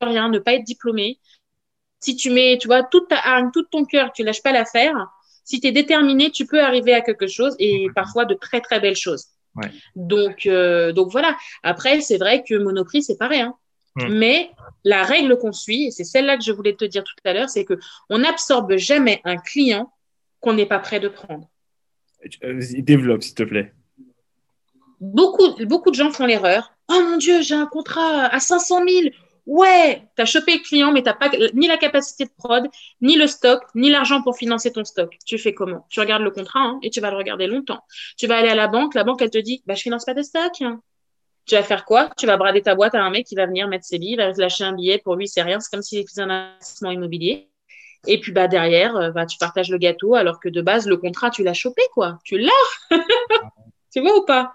[0.00, 1.18] rien, ne pas être diplômé.
[2.00, 4.94] Si tu mets, tu vois, toute ta hargne, tout ton cœur, tu lâches pas l'affaire,
[5.44, 8.80] si tu es déterminé, tu peux arriver à quelque chose et parfois de très très
[8.80, 9.26] belles choses.
[9.94, 11.36] Donc, euh, donc voilà.
[11.62, 13.42] Après, c'est vrai que Monoprix, c'est pareil.
[13.42, 13.54] Hein.
[13.94, 14.08] Hmm.
[14.14, 14.50] Mais
[14.82, 17.48] la règle qu'on suit, et c'est celle-là que je voulais te dire tout à l'heure,
[17.48, 17.78] c'est que
[18.10, 19.92] on n'absorbe jamais un client
[20.40, 21.48] qu'on n'est pas prêt de prendre.
[22.42, 23.72] Euh, développe, s'il te plaît.
[25.00, 26.72] Beaucoup, beaucoup de gens font l'erreur.
[26.88, 29.08] Oh mon Dieu, j'ai un contrat à 500 000
[29.46, 32.66] Ouais, tu as chopé le client, mais tu n'as pas ni la capacité de prod,
[33.02, 35.14] ni le stock, ni l'argent pour financer ton stock.
[35.26, 35.86] Tu fais comment?
[35.90, 37.80] Tu regardes le contrat hein, et tu vas le regarder longtemps.
[38.16, 40.14] Tu vas aller à la banque, la banque, elle te dit, bah, je finance pas
[40.14, 40.52] de stock.
[41.46, 42.08] Tu vas faire quoi?
[42.16, 44.16] Tu vas brader ta boîte à un mec qui va venir mettre ses billes, il
[44.16, 47.50] va lâcher un billet, pour lui, c'est rien, c'est comme s'il faisait un investissement immobilier.
[48.06, 50.96] Et puis bah derrière, euh, bah, tu partages le gâteau alors que de base, le
[50.96, 52.18] contrat, tu l'as chopé, quoi.
[52.24, 52.50] Tu l'as?
[53.92, 54.54] Tu vois ou pas?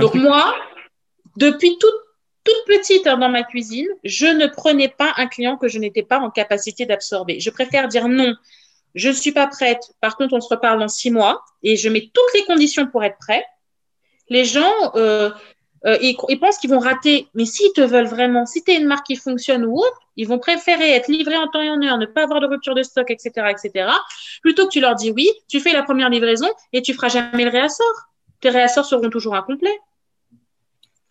[0.00, 0.54] Donc moi,
[1.36, 2.03] depuis toute
[2.44, 6.18] toute petite dans ma cuisine, je ne prenais pas un client que je n'étais pas
[6.18, 7.40] en capacité d'absorber.
[7.40, 8.34] Je préfère dire non,
[8.94, 9.92] je ne suis pas prête.
[10.00, 13.02] Par contre, on se reparle dans six mois et je mets toutes les conditions pour
[13.02, 13.44] être prêt.
[14.28, 15.30] Les gens, euh,
[15.86, 19.06] euh, ils, pensent qu'ils vont rater, mais s'ils te veulent vraiment, si tu une marque
[19.06, 22.06] qui fonctionne ou autre, ils vont préférer être livrés en temps et en heure, ne
[22.06, 23.90] pas avoir de rupture de stock, etc., etc.,
[24.40, 27.44] plutôt que tu leur dis oui, tu fais la première livraison et tu feras jamais
[27.44, 27.94] le réassort.
[28.40, 29.78] Tes réassorts seront toujours incomplets.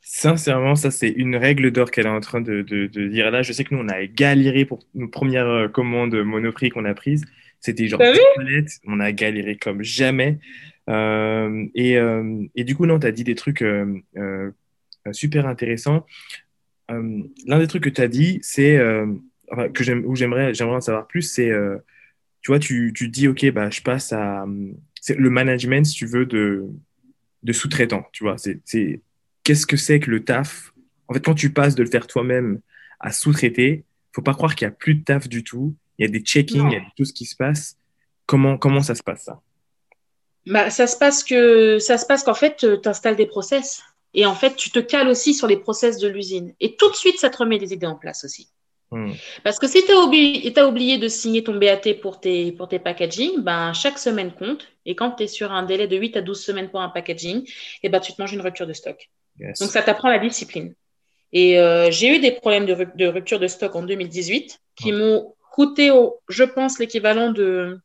[0.06, 2.62] Sincèrement, ça, c'est une règle d'or qu'elle est en train de,
[3.08, 3.42] dire là.
[3.42, 6.94] Je sais que nous, on a galéré pour nos premières euh, commandes Monoprix qu'on a
[6.94, 7.24] prises.
[7.62, 8.02] C'était genre
[8.86, 10.40] On a galéré comme jamais.
[10.90, 13.64] Euh, euh, et, du coup, non, tu as dit des trucs
[15.14, 16.06] super intéressants.
[16.90, 18.78] L'un des trucs que tu as dit, c'est
[19.74, 21.50] que j'aime, où j'aimerais, j'aimerais en savoir plus, c'est
[22.42, 24.46] tu vois, tu, tu dis, OK, bah, je passe à
[25.18, 26.66] le management, si tu veux, de,
[27.44, 28.06] de sous-traitant.
[28.12, 29.02] Tu vois, c'est
[29.44, 30.74] qu'est-ce que c'est que le taf?
[31.08, 32.60] En fait, quand tu passes de le faire toi-même
[33.00, 35.76] à sous-traiter, faut pas croire qu'il y a plus de taf du tout.
[35.98, 37.78] Il y a des checkings, il y a tout ce qui se passe.
[38.26, 39.42] Comment, comment ça se passe ça?
[40.46, 43.84] Bah, ça se passe que ça se passe qu'en fait, tu installes des process.
[44.14, 46.54] Et en fait, tu te cales aussi sur les process de l'usine.
[46.60, 48.50] Et tout de suite, ça te remet des idées en place aussi.
[48.92, 49.12] Hmm.
[49.44, 52.68] Parce que si tu as, oublié, as oublié de signer ton BAT pour tes, pour
[52.68, 54.68] tes packaging, ben, chaque semaine compte.
[54.86, 57.42] Et quand tu es sur un délai de 8 à 12 semaines pour un packaging,
[57.42, 57.50] et
[57.84, 59.10] eh ben, tu te manges une rupture de stock.
[59.40, 60.74] Donc, ça t'apprend la discipline.
[61.32, 65.92] Et euh, j'ai eu des problèmes de, rupture de stock en 2018 qui m'ont coûté,
[66.30, 67.80] je pense, l'équivalent de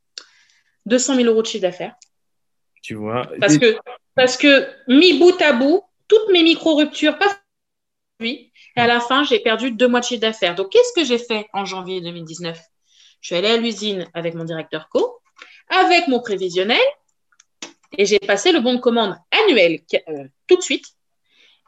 [0.85, 1.95] 200 000 euros de chiffre d'affaires.
[2.81, 3.29] Tu vois.
[3.39, 3.77] Parce que,
[4.15, 7.37] parce que, mis bout à bout, toutes mes micro-ruptures, pas
[8.21, 10.55] oui, et à la fin, j'ai perdu deux mois de chiffre d'affaires.
[10.55, 12.59] Donc, qu'est-ce que j'ai fait en janvier 2019
[13.21, 15.21] Je suis allée à l'usine avec mon directeur co,
[15.69, 16.81] avec mon prévisionnel,
[17.97, 20.85] et j'ai passé le bon de commande annuel euh, tout de suite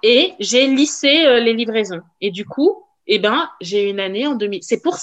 [0.03, 2.01] et j'ai lissé euh, les livraisons.
[2.19, 4.63] Et du coup, eh ben, j'ai une année en 2000.
[4.63, 4.97] C'est pour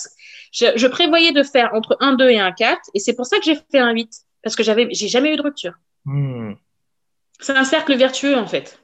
[0.52, 3.44] je, prévoyais de faire entre un 2 et un 4 et c'est pour ça que
[3.44, 4.10] j'ai fait un 8
[4.42, 5.74] parce que j'avais j'ai jamais eu de rupture.
[6.04, 6.52] Hmm.
[7.40, 8.80] C'est un cercle vertueux en fait.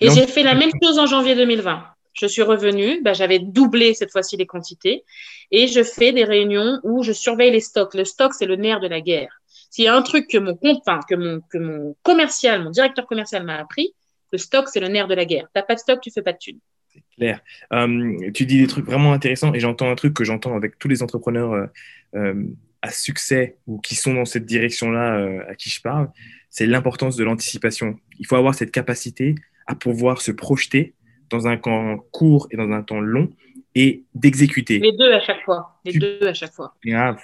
[0.00, 1.84] Et j'ai fait la même chose en janvier 2020.
[2.14, 5.04] Je suis revenue, bah, j'avais doublé cette fois-ci les quantités
[5.50, 7.94] et je fais des réunions où je surveille les stocks.
[7.94, 9.40] Le stock, c'est le nerf de la guerre.
[9.70, 13.06] S'il y a un truc que mon compte, que mon, que mon commercial, mon directeur
[13.06, 13.94] commercial m'a appris,
[14.32, 15.48] le stock, c'est le nerf de la guerre.
[15.54, 16.58] T'as pas de stock, tu fais pas de thunes.
[16.92, 17.40] C'est clair.
[17.72, 20.88] Euh, tu dis des trucs vraiment intéressants et j'entends un truc que j'entends avec tous
[20.88, 21.66] les entrepreneurs euh,
[22.14, 22.44] euh,
[22.82, 26.10] à succès ou qui sont dans cette direction-là à qui je parle.
[26.50, 27.98] C'est l'importance de l'anticipation.
[28.18, 29.34] Il faut avoir cette capacité
[29.66, 30.94] à pouvoir se projeter
[31.28, 33.30] dans un temps court et dans un temps long
[33.74, 34.78] et d'exécuter.
[34.78, 35.80] Les deux à chaque fois.
[35.84, 36.74] Les deux à chaque fois.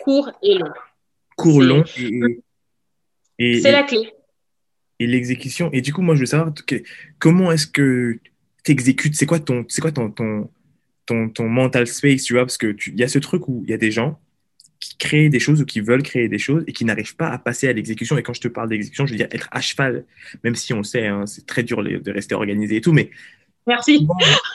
[0.03, 0.73] Court et long.
[1.37, 1.85] Court, long
[3.39, 4.13] et c'est la clé
[4.99, 5.71] et l'exécution.
[5.73, 6.53] Et du coup, moi, je veux savoir
[7.19, 8.19] comment est-ce que
[8.65, 10.49] tu exécutes, c'est quoi ton, c'est quoi ton, ton,
[11.07, 13.71] ton, ton, mental space, tu vois, parce que il y a ce truc où il
[13.71, 14.21] y a des gens
[14.79, 17.39] qui créent des choses ou qui veulent créer des choses et qui n'arrivent pas à
[17.39, 18.19] passer à l'exécution.
[18.19, 20.05] Et quand je te parle d'exécution, je veux dire être à cheval,
[20.43, 23.11] même si on sait, hein, c'est très dur de rester organisé et tout, mais
[23.67, 24.07] Merci.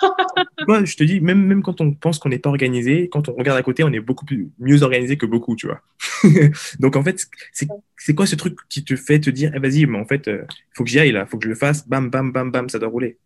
[0.67, 3.33] moi, je te dis, même, même quand on pense qu'on n'est pas organisé, quand on
[3.33, 5.81] regarde à côté, on est beaucoup plus, mieux organisé que beaucoup, tu vois.
[6.79, 9.97] Donc, en fait, c'est quoi ce truc qui te fait te dire, eh, vas-y, mais
[9.97, 12.09] en fait, il euh, faut que j'y aille là, faut que je le fasse, bam,
[12.09, 13.17] bam, bam, bam, ça doit rouler.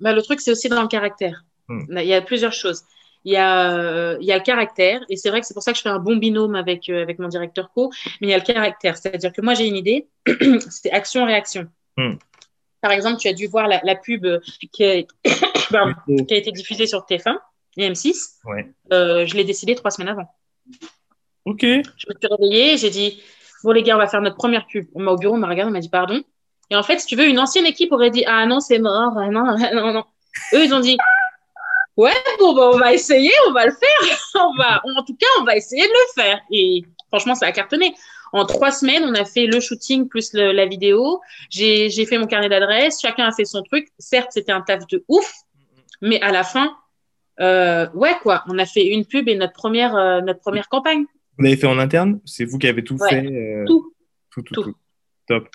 [0.00, 1.44] Bah, le truc, c'est aussi dans le caractère.
[1.68, 1.84] Hmm.
[1.90, 2.82] Il y a plusieurs choses.
[3.24, 5.62] Il y, a, euh, il y a le caractère, et c'est vrai que c'est pour
[5.62, 8.30] ça que je fais un bon binôme avec, euh, avec mon directeur co, mais il
[8.30, 8.96] y a le caractère.
[8.96, 10.08] C'est-à-dire que moi, j'ai une idée,
[10.70, 11.68] c'est action-réaction.
[11.96, 12.14] Hmm.
[12.82, 14.26] Par exemple, tu as dû voir la, pub
[14.72, 17.38] qui a, qui a, été diffusée sur TF1
[17.76, 18.40] et M6.
[18.44, 18.70] Ouais.
[18.92, 20.26] Euh, je l'ai décidé trois semaines avant.
[21.44, 21.62] Ok.
[21.62, 23.22] Je me suis réveillée, j'ai dit
[23.64, 24.86] Bon, les gars, on va faire notre première pub.
[24.94, 26.22] On m'a au bureau, on m'a regardé, on m'a dit Pardon.
[26.70, 29.12] Et en fait, si tu veux, une ancienne équipe aurait dit Ah non, c'est mort,
[29.16, 30.04] ah, non, non, non.
[30.54, 30.98] Eux, ils ont dit
[31.96, 34.18] Ouais, bon, bah, on va essayer, on va le faire.
[34.34, 36.40] on va, en tout cas, on va essayer de le faire.
[36.50, 37.94] Et franchement, ça a cartonné.
[38.32, 41.20] En trois semaines, on a fait le shooting plus la vidéo.
[41.50, 43.00] J'ai fait mon carnet d'adresses.
[43.00, 43.88] Chacun a fait son truc.
[43.98, 45.32] Certes, c'était un taf de ouf,
[46.00, 46.74] mais à la fin,
[47.40, 48.44] euh, ouais, quoi.
[48.48, 51.04] On a fait une pub et notre première, euh, notre première campagne.
[51.38, 52.20] Vous l'avez fait en interne?
[52.24, 53.92] C'est vous qui avez tout fait euh, tout.
[54.30, 54.62] Tout, tout.
[54.62, 54.74] tout,
[55.28, 55.48] Top.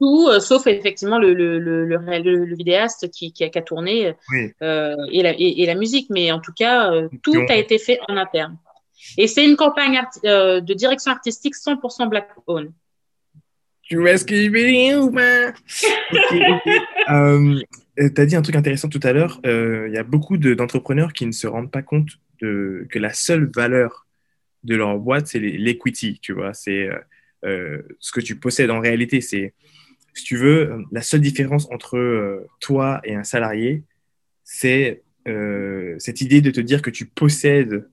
[0.00, 5.22] Tout, sauf effectivement le, le, le, le, vidéaste qui, qui, a, qui a tourné et,
[5.22, 6.08] la, et, la musique.
[6.10, 6.90] Mais en tout cas,
[7.22, 8.58] tout a été fait en interne.
[9.16, 12.72] Et c'est une campagne euh, de direction artistique 100% black owned.
[13.82, 15.52] Tu vois ce que je veux dire ou pas?
[17.10, 17.60] Euh,
[17.98, 19.40] Tu as dit un truc intéressant tout à l'heure.
[19.44, 22.08] Euh, il y a beaucoup d'entrepreneurs qui ne se rendent pas compte
[22.40, 24.06] de, que la seule valeur
[24.62, 26.18] de leur boîte, c'est l'equity.
[26.22, 26.88] Tu vois, c'est
[27.42, 29.20] ce que tu possèdes en réalité.
[29.20, 29.52] C'est,
[30.14, 33.82] si tu veux, la seule différence entre toi et un salarié,
[34.44, 35.02] c'est
[35.98, 37.86] cette idée de te dire que tu possèdes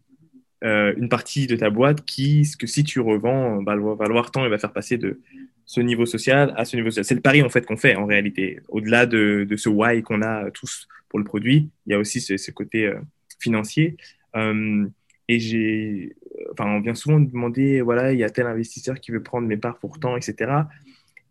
[0.63, 4.49] euh, une partie de ta boîte qui, que si tu revends, va valoir tant et
[4.49, 5.19] va faire passer de
[5.65, 7.05] ce niveau social à ce niveau social.
[7.05, 8.59] C'est le pari en fait qu'on fait en réalité.
[8.67, 12.21] Au-delà de, de, ce why qu'on a tous pour le produit, il y a aussi
[12.21, 12.99] ce, côté euh,
[13.39, 13.97] financier.
[14.35, 14.85] Euh,
[15.27, 16.15] et j'ai,
[16.51, 19.57] enfin, on vient souvent demander, voilà, il y a tel investisseur qui veut prendre mes
[19.57, 20.51] parts pour tant, etc.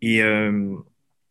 [0.01, 0.23] Et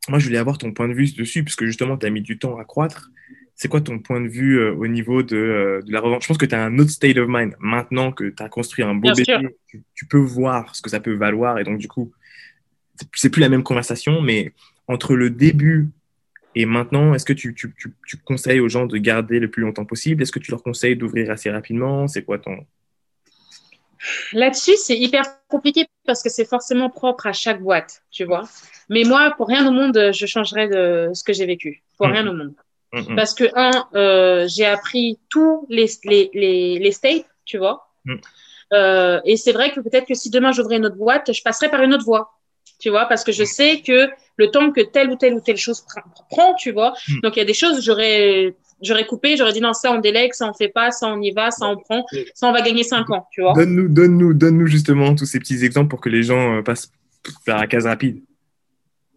[0.08, 2.38] moi, je voulais avoir ton point de vue dessus, puisque justement, tu as mis du
[2.38, 3.12] temps à croître
[3.60, 6.30] c'est quoi ton point de vue euh, au niveau de, euh, de, la revente Je
[6.30, 8.96] pense que tu as un autre state of mind maintenant que tu as construit un
[8.96, 9.50] beau bébé.
[9.68, 12.14] Tu, peux voir ce que ça peut valoir et donc du coup,
[13.14, 14.54] c'est plus la même conversation, mais
[14.88, 15.90] entre le début
[16.56, 19.86] et maintenant, est-ce que tu, tu, tu, conseilles aux gens de garder le plus longtemps
[19.86, 20.24] possible?
[20.24, 22.08] Est-ce que tu leur conseilles d'ouvrir assez rapidement?
[22.08, 22.66] C'est quoi ton...
[24.32, 28.48] Là-dessus, c'est hyper compliqué parce que c'est forcément propre à chaque boîte, tu vois.
[28.88, 31.84] Mais moi, pour rien au monde, je changerais de ce que j'ai vécu.
[31.98, 32.12] Pour mmh.
[32.12, 32.54] rien au monde.
[32.94, 33.16] Mm, mm.
[33.16, 37.88] Parce que, un, euh, j'ai appris tous les, les, les, les states, tu vois.
[38.06, 38.16] Mm.
[38.74, 41.70] Euh, et c'est vrai que peut-être que si demain j'ouvrais une autre boîte, je passerais
[41.70, 42.32] par une autre voie,
[42.80, 45.58] tu vois, parce que je sais que le temps que telle ou telle ou telle
[45.58, 45.84] chose
[46.30, 46.94] prend, tu vois.
[47.24, 50.34] Donc, il y a des choses, j'aurais j'aurais coupé, j'aurais dit non, ça on délègue,
[50.34, 52.84] ça on fait pas, ça on y va, ça on prend, ça on va gagner
[52.84, 53.54] cinq ans, tu vois.
[53.54, 56.92] Donne-nous, donne-nous, donne-nous justement tous ces petits exemples pour que les gens euh, passent
[57.46, 58.22] par la case rapide.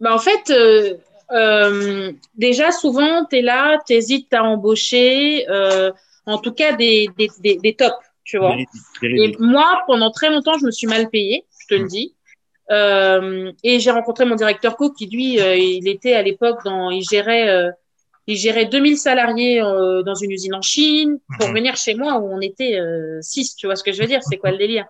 [0.01, 0.95] Bah, en fait, euh,
[1.33, 5.91] euh, déjà, souvent, tu es là, tu hésites à embaucher, euh,
[6.25, 8.55] en tout cas des, des, des, des tops, tu vois.
[9.01, 12.15] Et moi, pendant très longtemps, je me suis mal payée, je te le dis.
[12.71, 16.89] Euh, et j'ai rencontré mon directeur co qui, lui, euh, il était à l'époque dans,
[16.91, 17.71] il gérait, euh,
[18.27, 21.55] il gérait 2000 salariés dans une usine en Chine pour mhm.
[21.55, 22.79] venir chez moi où on était
[23.21, 24.85] 6, tu vois ce que je veux dire, c'est quoi le délire?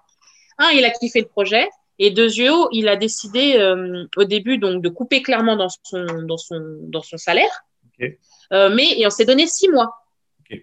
[0.59, 1.67] Un, il a kiffé le projet.
[1.99, 6.37] Et Dezio, il a décidé euh, au début donc de couper clairement dans son dans
[6.37, 7.65] son dans son salaire.
[8.51, 9.95] Euh, mais et on s'est donné six mois.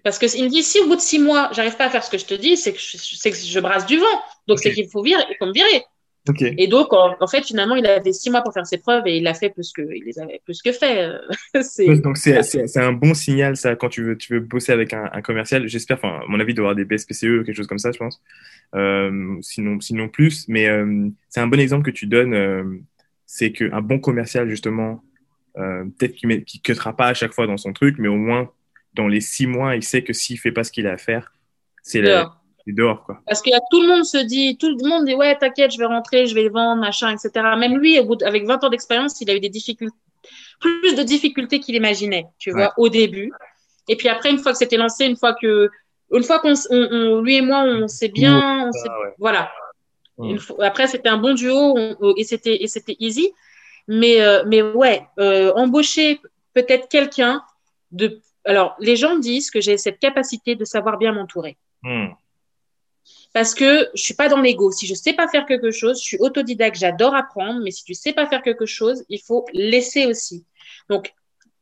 [0.03, 2.03] Parce que il me dit si au bout de six mois j'arrive pas à faire
[2.03, 4.21] ce que je te dis, c'est que que je brasse du vent.
[4.47, 5.83] Donc c'est qu'il faut virer, il faut me virer.
[6.39, 9.25] Et donc, en, fait, finalement, il avait six mois pour faire ses preuves et il
[9.25, 11.09] a fait plus que, il les avait plus que fait.
[12.03, 15.21] donc, c'est un bon signal, ça, quand tu veux, tu veux bosser avec un, un
[15.21, 15.67] commercial.
[15.67, 18.21] J'espère, enfin, à mon avis, d'avoir des BSPCE ou quelque chose comme ça, je pense.
[18.75, 20.47] Euh, sinon, sinon plus.
[20.47, 22.33] Mais euh, c'est un bon exemple que tu donnes.
[22.33, 22.63] Euh,
[23.25, 25.03] c'est qu'un bon commercial, justement,
[25.57, 28.51] euh, peut-être qu'il ne cuttera pas à chaque fois dans son truc, mais au moins,
[28.93, 31.33] dans les six mois, il sait que s'il fait pas ce qu'il a à faire,
[31.81, 33.19] c'est la dehors, quoi.
[33.25, 35.85] Parce que tout le monde se dit, tout le monde dit, ouais, t'inquiète, je vais
[35.85, 37.31] rentrer, je vais vendre, machin, etc.
[37.57, 39.95] Même lui, avec 20 ans d'expérience, il a eu des difficultés,
[40.59, 43.31] plus de difficultés qu'il imaginait, tu vois, au début.
[43.87, 45.69] Et puis après, une fois que c'était lancé, une fois que,
[46.13, 48.71] une fois qu'on, on, lui et moi, on s'est bien, on
[49.17, 49.51] voilà.
[50.59, 51.75] après, c'était un bon duo
[52.15, 53.31] et c'était, et c'était easy.
[53.87, 56.21] Mais, euh, mais ouais, euh, embaucher
[56.53, 57.43] peut-être quelqu'un
[57.91, 61.57] de, alors, les gens disent que j'ai cette capacité de savoir bien m'entourer.
[61.81, 62.09] Hmm
[63.33, 64.71] parce que je suis pas dans l'ego.
[64.71, 67.93] Si je sais pas faire quelque chose, je suis autodidacte, j'adore apprendre, mais si tu
[67.93, 70.45] sais pas faire quelque chose, il faut laisser aussi.
[70.89, 71.13] Donc,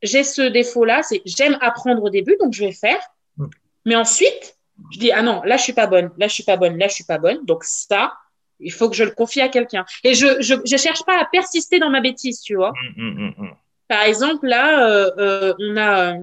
[0.02, 3.00] j'ai ce défaut-là, c'est j'aime apprendre au début, donc je vais faire.
[3.36, 3.46] Mm.
[3.86, 4.56] Mais ensuite,
[4.92, 6.88] je dis, ah non, là, je suis pas bonne, là, je suis pas bonne, là,
[6.88, 7.44] je suis pas bonne.
[7.44, 8.14] Donc ça,
[8.58, 9.84] il faut que je le confie à quelqu'un.
[10.04, 12.72] Et je, je, je, cherche pas à persister dans ma bêtise, tu vois.
[12.96, 13.30] Mm,
[13.88, 16.14] Par exemple, là, euh, euh, on a,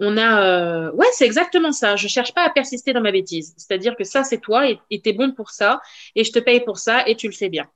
[0.00, 1.94] on a, euh, ouais, c'est exactement ça.
[1.94, 3.54] Je cherche pas à persister dans ma bêtise.
[3.56, 5.80] C'est-à-dire que ça, c'est toi et tu es bon pour ça
[6.16, 7.66] et je te paye pour ça et tu le fais bien.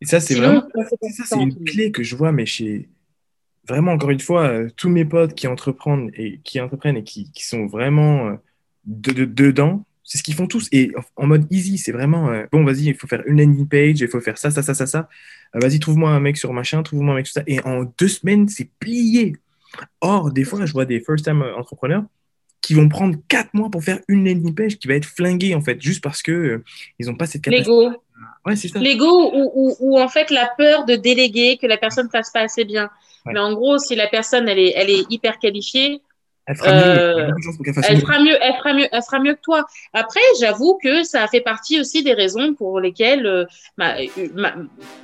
[0.00, 2.88] Et ça, c'est vraiment, ça, c'est une clé que je vois, mais chez,
[3.68, 7.30] vraiment, encore une fois, euh, tous mes potes qui entreprennent et qui, entreprennent et qui,
[7.32, 8.36] qui sont vraiment euh,
[8.84, 10.68] de, dedans, c'est ce qu'ils font tous.
[10.72, 14.00] Et en mode easy, c'est vraiment, euh, bon, vas-y, il faut faire une landing page,
[14.00, 15.08] il faut faire ça, ça, ça, ça, ça.
[15.54, 17.42] vas-y, trouve-moi un mec sur machin, trouve-moi un mec sur ça.
[17.46, 19.34] Et en deux semaines, c'est plié.
[20.00, 22.04] Or, des fois, je vois des first-time entrepreneurs
[22.60, 25.60] qui vont prendre quatre mois pour faire une landing page qui va être flinguée, en
[25.60, 26.62] fait, juste parce que
[26.98, 27.70] ils n'ont pas cette capacité.
[27.70, 27.92] L'ego.
[28.44, 28.78] Ouais, c'est ça.
[28.78, 32.30] L'ego ou, ou, ou, en fait la peur de déléguer, que la personne ne fasse
[32.30, 32.90] pas assez bien.
[33.26, 36.00] Mais en gros, si la personne elle est, elle est hyper qualifiée,
[36.50, 37.30] elle fera, mieux, euh,
[37.88, 39.66] elle fera mieux, elle fera mieux, elle fera mieux que toi.
[39.92, 43.44] Après, j'avoue que ça a fait partie aussi des raisons pour lesquelles euh,
[43.76, 43.94] ma,
[44.34, 44.54] ma,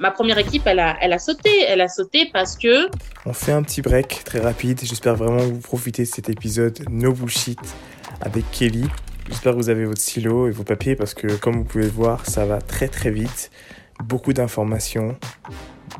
[0.00, 1.50] ma, première équipe, elle a, elle a sauté.
[1.68, 2.88] Elle a sauté parce que.
[3.26, 4.80] On fait un petit break très rapide.
[4.82, 7.60] J'espère vraiment que vous profitez de cet épisode No Bullshit
[8.20, 8.86] avec Kelly.
[9.28, 11.90] J'espère que vous avez votre stylo et vos papiers parce que, comme vous pouvez le
[11.90, 13.52] voir, ça va très très vite.
[14.04, 15.16] Beaucoup d'informations,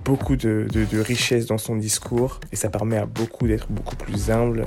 [0.04, 4.30] beaucoup de, de, richesse dans son discours et ça permet à beaucoup d'être beaucoup plus
[4.30, 4.64] humble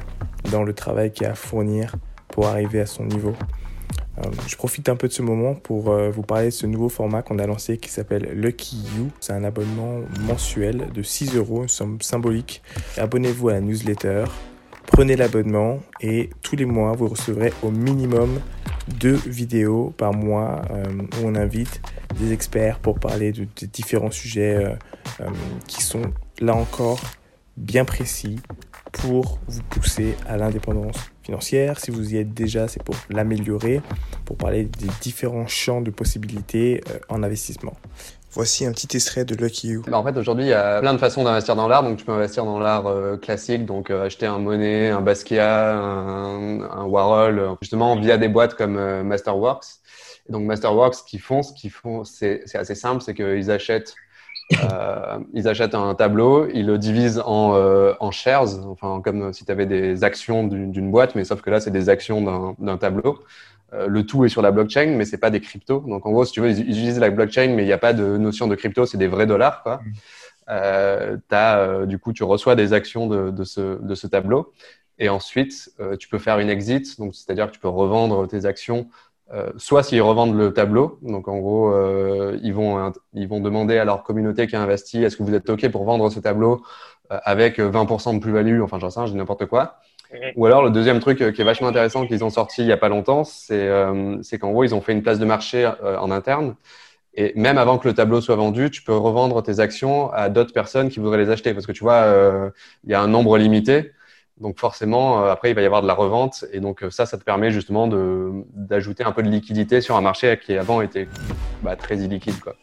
[0.52, 1.96] dans le travail qu'il a à fournir
[2.30, 3.34] pour arriver à son niveau.
[4.20, 6.90] Euh, je profite un peu de ce moment pour euh, vous parler de ce nouveau
[6.90, 9.10] format qu'on a lancé qui s'appelle Lucky You.
[9.20, 12.62] C'est un abonnement mensuel de 6 euros, une somme symbolique.
[12.98, 14.26] Abonnez-vous à la newsletter,
[14.88, 18.40] prenez l'abonnement et tous les mois vous recevrez au minimum
[19.00, 20.84] deux vidéos par mois euh,
[21.22, 21.82] où on invite
[22.20, 24.76] des experts pour parler de, différents sujets euh,
[25.22, 25.30] euh,
[25.68, 26.02] qui sont
[26.40, 27.00] là encore
[27.58, 28.38] bien précis
[28.92, 31.80] pour vous pousser à l'indépendance financière.
[31.80, 33.82] Si vous y êtes déjà, c'est pour l'améliorer,
[34.26, 37.74] pour parler des différents champs de possibilités en investissement.
[38.32, 39.84] Voici un petit extrait de Lucky You.
[39.88, 41.82] Bah, en fait, aujourd'hui, il y a plein de façons d'investir dans l'art.
[41.82, 45.74] Donc, tu peux investir dans l'art euh, classique, donc euh, acheter un Monet, un Basquiat,
[45.76, 49.66] un, un Warhol, euh, justement via des boîtes comme Masterworks.
[50.28, 53.96] Et donc, Masterworks, ce qu'ils font, ce qu'ils font, c'est assez simple, c'est qu'ils achètent,
[55.34, 57.54] ils achètent un tableau, ils le divisent en,
[58.00, 61.60] en shares, enfin comme si tu avais des actions d'une boîte, mais sauf que là,
[61.60, 63.20] c'est des actions d'un tableau.
[63.74, 65.82] Euh, le tout est sur la blockchain, mais c'est pas des cryptos.
[65.82, 67.94] Donc en gros, si tu veux, ils utilisent la blockchain, mais il n'y a pas
[67.94, 69.64] de notion de crypto, c'est des vrais dollars.
[69.64, 69.78] Quoi.
[69.78, 69.92] Mm.
[70.50, 74.54] Euh, as, euh, du coup, tu reçois des actions de, de, ce, de ce, tableau.
[74.98, 78.90] Et ensuite, euh, tu peux faire une exit, c'est-à-dire que tu peux revendre tes actions,
[79.58, 81.72] soit s'ils revendent le tableau, donc en gros,
[82.42, 85.50] ils, vont, ils vont demander à leur communauté qui a investi, est-ce que vous êtes
[85.50, 86.64] OK pour vendre ce tableau
[87.10, 89.80] avec 20% de plus-value, enfin j'en sais rien, je dis n'importe quoi.
[90.36, 92.72] Ou alors le deuxième truc euh, qui est vachement intéressant qu'ils ont sorti il y
[92.72, 95.98] a pas longtemps, c'est euh, qu'en gros ils ont fait une place de marché euh,
[96.00, 96.56] en interne.
[97.14, 100.54] Et même avant que le tableau soit vendu, tu peux revendre tes actions à d'autres
[100.54, 101.54] personnes qui voudraient les acheter.
[101.54, 102.50] Parce que tu vois, euh,
[102.86, 103.92] il y a un nombre limité.
[104.40, 106.46] Donc forcément, après, il va y avoir de la revente.
[106.54, 107.88] Et donc ça, ça te permet justement
[108.56, 111.08] d'ajouter un peu de liquidité sur un marché qui avant était
[111.62, 112.40] bah, très illiquide.
[112.40, 112.56] Quoi.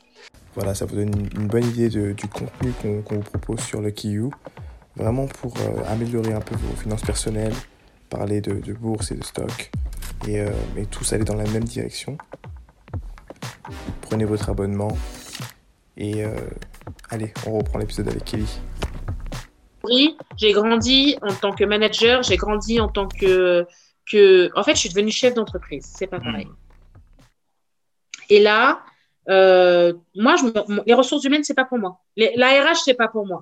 [0.55, 4.31] Voilà, ça vous donne une, bonne idée du contenu qu'on vous propose sur Lucky You
[4.97, 7.55] vraiment pour euh, améliorer un peu vos finances personnelles,
[8.09, 9.70] parler de, bourse et de stock,
[10.27, 12.16] et, euh, et, tous aller dans la même direction.
[14.01, 14.97] Prenez votre abonnement
[15.97, 16.35] et euh,
[17.11, 18.61] allez, on reprend l'épisode avec Kelly.
[20.37, 23.66] J'ai grandi en tant que manager, j'ai grandi en tant que,
[24.11, 24.51] que...
[24.55, 26.49] En fait, je suis devenue chef d'entreprise, c'est pas pareil.
[28.28, 28.82] Et là,
[29.28, 32.01] moi, je les ressources humaines, c'est pas pour moi.
[32.16, 33.41] L'ARH, c'est pas pour moi.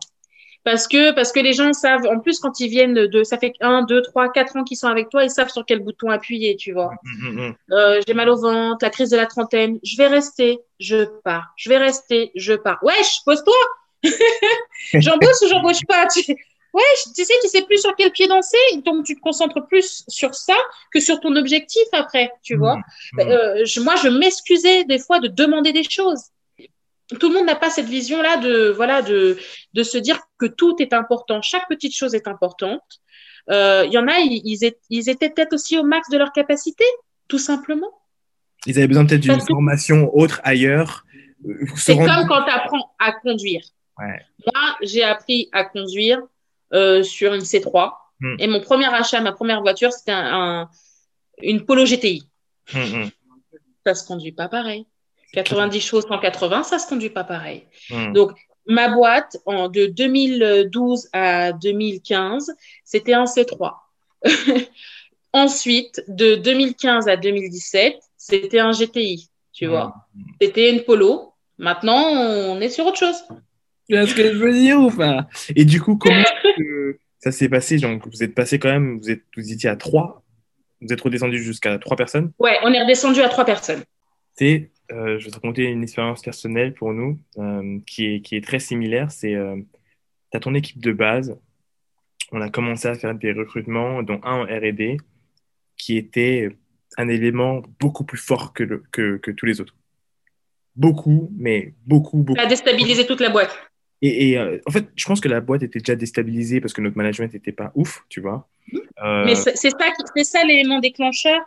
[0.64, 3.52] Parce que parce que les gens savent en plus quand ils viennent de ça fait
[3.60, 6.56] un deux trois quatre ans qu'ils sont avec toi ils savent sur quel bouton appuyer
[6.56, 6.92] tu vois.
[7.02, 10.06] Mm, mm, mm, euh, j'ai mal au ventre la crise de la trentaine je vais
[10.06, 11.52] rester je pars.
[11.56, 12.78] Je vais rester je pars.
[12.82, 13.54] Wesh pose-toi
[14.94, 16.20] j'embauche ou j'embauche pas tu...
[16.72, 16.82] ouais
[17.14, 20.34] tu sais tu sais plus sur quel pied danser donc tu te concentres plus sur
[20.34, 20.56] ça
[20.92, 22.78] que sur ton objectif après tu vois
[23.20, 26.24] euh, je, moi je m'excusais des fois de demander des choses
[27.20, 29.38] tout le monde n'a pas cette vision-là de voilà de,
[29.74, 32.82] de se dire que tout est important, chaque petite chose est importante.
[33.48, 36.84] Il euh, y en a, ils, ils étaient peut-être aussi au max de leur capacité,
[37.28, 37.90] tout simplement.
[38.66, 41.04] Ils avaient besoin peut-être d'une formation autre ailleurs.
[41.46, 43.62] Euh, C'est comme quand tu apprends à conduire.
[43.98, 46.20] Moi, j'ai appris à conduire
[46.72, 47.92] euh, sur une C3.
[48.20, 48.36] Hmm.
[48.38, 50.68] Et mon premier achat, ma première voiture, c'était un,
[51.42, 52.28] une Polo GTI.
[52.66, 53.10] Ça hmm, hmm.
[53.86, 54.86] Ça se conduit pas pareil.
[55.34, 57.66] 90 choses 180, ça se conduit pas pareil.
[57.90, 58.12] Hmm.
[58.12, 58.32] Donc,
[58.66, 63.74] ma boîte, en, de 2012 à 2015, c'était un C3.
[65.32, 69.94] Ensuite, de 2015 à 2017, c'était un GTI, tu vois.
[70.40, 71.34] C'était une Polo.
[71.58, 73.16] Maintenant, on est sur autre chose.
[73.88, 75.28] Tu vois ce que je veux dire ou pas?
[75.54, 76.24] Et du coup, comment
[77.18, 77.78] ça s'est passé?
[77.78, 80.22] Donc, vous êtes passé quand même, vous, êtes, vous étiez à trois.
[80.80, 83.82] Vous êtes redescendu jusqu'à trois personnes Ouais, on est redescendu à trois personnes.
[84.34, 88.36] C'est, euh, je vais te raconter une expérience personnelle pour nous euh, qui, est, qui
[88.36, 89.10] est très similaire.
[89.10, 89.56] C'est, euh,
[90.30, 91.38] tu as ton équipe de base.
[92.32, 94.96] On a commencé à faire des recrutements, dont un en R&D,
[95.76, 96.56] qui était
[96.96, 99.74] un élément beaucoup plus fort que, le, que, que tous les autres.
[100.76, 102.40] Beaucoup, mais beaucoup, beaucoup.
[102.40, 103.56] Ça a déstabilisé toute la boîte.
[104.06, 106.96] Et, euh, en fait, je pense que la boîte était déjà déstabilisée parce que notre
[106.96, 108.46] management n'était pas ouf, tu vois.
[109.02, 109.70] Euh, mais c'est ça,
[110.14, 111.40] c'est ça l'élément déclencheur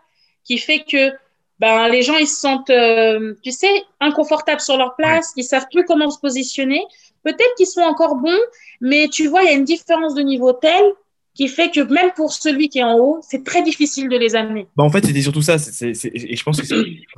[0.43, 1.12] qui fait que
[1.60, 5.68] ben, les gens ils se sentent, euh, tu sais, inconfortables sur leur place, ils savent
[5.72, 6.82] plus comment se positionner.
[7.24, 8.39] Peut-être qu'ils sont encore bons,
[8.82, 10.93] mais tu vois, il y a une différence de niveau telle
[11.36, 14.36] qui fait que même pour celui qui est en haut, c'est très difficile de les
[14.36, 14.66] amener.
[14.76, 15.58] Bah en fait, c'était surtout ça.
[15.58, 16.76] et je pense que c'est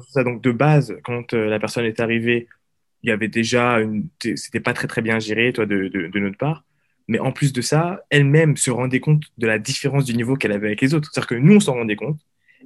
[0.10, 0.24] ça.
[0.26, 2.48] Donc, de base, quand la personne est arrivée,
[3.04, 6.38] il y avait déjà une, c'était pas très très bien géré, toi, de, de, notre
[6.38, 6.66] part.
[7.08, 10.52] Mais en plus de ça, elle-même se rendait compte de la différence du niveau qu'elle
[10.52, 11.10] avait avec les autres.
[11.12, 12.20] C'est-à-dire que nous, on s'en rendait compte,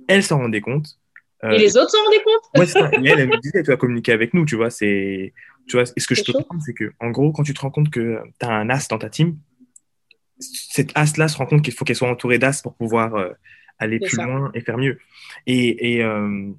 [0.08, 1.00] elle s'en rendait compte.
[1.44, 2.60] Euh, et les autres s'en rendaient compte?
[2.60, 2.90] Ouais, ça.
[2.92, 4.70] Et elle, elle me disait, tu vas communiquer avec nous, tu vois.
[4.70, 5.34] C'est,
[5.68, 7.62] tu vois, et ce que je peux comprendre, c'est que, en gros, quand tu te
[7.62, 9.38] rends compte que tu as un as dans ta team,
[10.40, 13.30] cette as-là se rend compte qu'il faut qu'elle soit entourée d'as pour pouvoir euh,
[13.78, 15.00] aller plus loin et faire mieux.
[15.46, 16.50] Et, et euh,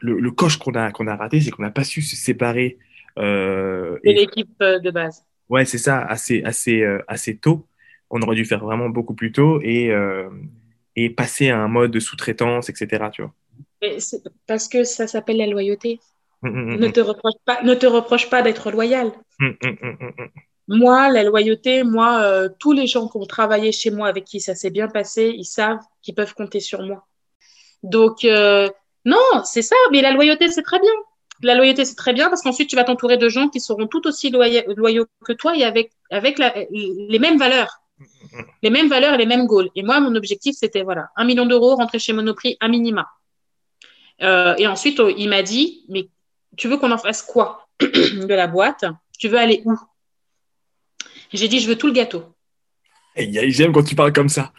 [0.00, 2.78] le, le coche qu'on a, qu'on a raté, c'est qu'on n'a pas su se séparer
[3.16, 5.24] de l'équipe euh, de base.
[5.48, 7.66] Ouais, c'est ça, assez, assez, euh, assez tôt.
[8.10, 9.90] On aurait dû faire vraiment beaucoup plus tôt et,
[10.94, 13.06] et passer à un mode de sous-traitance, etc.
[13.12, 13.32] Tu vois.
[14.46, 15.98] parce que ça s'appelle la loyauté.
[16.42, 19.10] Hum, hum, hum, ne, te reproche pas, ne te reproche pas d'être loyal.
[20.68, 24.54] Moi, la loyauté, moi, tous les gens qui ont travaillé chez moi avec qui ça
[24.54, 27.06] s'est bien passé, ils savent qu'ils peuvent compter sur moi.
[27.82, 28.24] Donc,
[29.04, 30.92] non, c'est ça, mais la loyauté, c'est très bien.
[31.42, 34.06] La loyauté, c'est très bien parce qu'ensuite, tu vas t'entourer de gens qui seront tout
[34.06, 37.80] aussi loyaux, que toi et avec, les mêmes valeurs.
[38.62, 39.70] Les mêmes valeurs et les mêmes goals.
[39.76, 43.08] Et moi, mon objectif, c'était voilà, un million d'euros, rentrer chez Monoprix, un minima.
[44.22, 46.08] Euh, et ensuite, oh, il m'a dit, mais
[46.56, 48.84] tu veux qu'on en fasse quoi de la boîte?
[49.18, 49.76] Tu veux aller où?
[51.32, 52.24] J'ai dit, je veux tout le gâteau.
[53.16, 54.52] J'aime quand tu parles comme ça.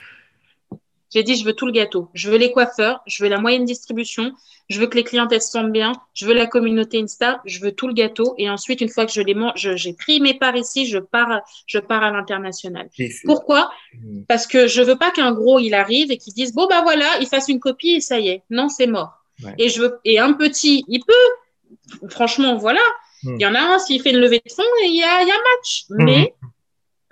[1.16, 2.10] J'ai dit, je veux tout le gâteau.
[2.14, 4.34] Je veux les coiffeurs, je veux la moyenne distribution,
[4.68, 7.62] je veux que les clientes, elles se sentent bien, je veux la communauté Insta, je
[7.62, 8.36] veux tout le gâteau.
[8.38, 11.42] Et ensuite, une fois que je les mange, j'ai pris mes parts ici, je pars,
[11.68, 12.90] je pars à l'international.
[13.24, 13.72] Pourquoi?
[13.94, 14.24] Mmh.
[14.28, 17.08] Parce que je veux pas qu'un gros, il arrive et qu'il dise, bon, bah voilà,
[17.22, 18.44] il fasse une copie et ça y est.
[18.50, 19.14] Non, c'est mort.
[19.58, 22.10] Et je veux, et un petit, il peut.
[22.10, 22.82] Franchement, voilà.
[23.24, 23.36] Mmh.
[23.40, 25.30] Il y en a un, s'il fait une levée de fonds, il y a, il
[25.30, 25.86] y a match.
[25.92, 26.04] Mmh.
[26.04, 26.36] Mais,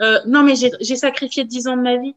[0.01, 2.15] euh, non, mais j'ai sacrifié 10 ans de ma vie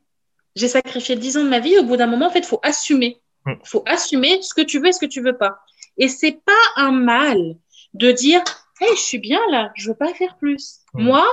[0.57, 1.79] j'ai sacrifié 10 ans de ma vie.
[1.79, 3.21] Au bout d'un moment, en fait, il faut assumer.
[3.47, 3.59] Il mm.
[3.63, 5.61] faut assumer ce que tu veux et ce que tu veux pas.
[5.99, 7.57] Et c'est pas un mal
[7.95, 8.43] de dire,
[8.81, 10.81] hey, je suis bien là, je veux pas faire plus.
[10.95, 11.05] Mm.
[11.05, 11.27] Moi,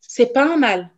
[0.00, 0.90] c'est pas un mal.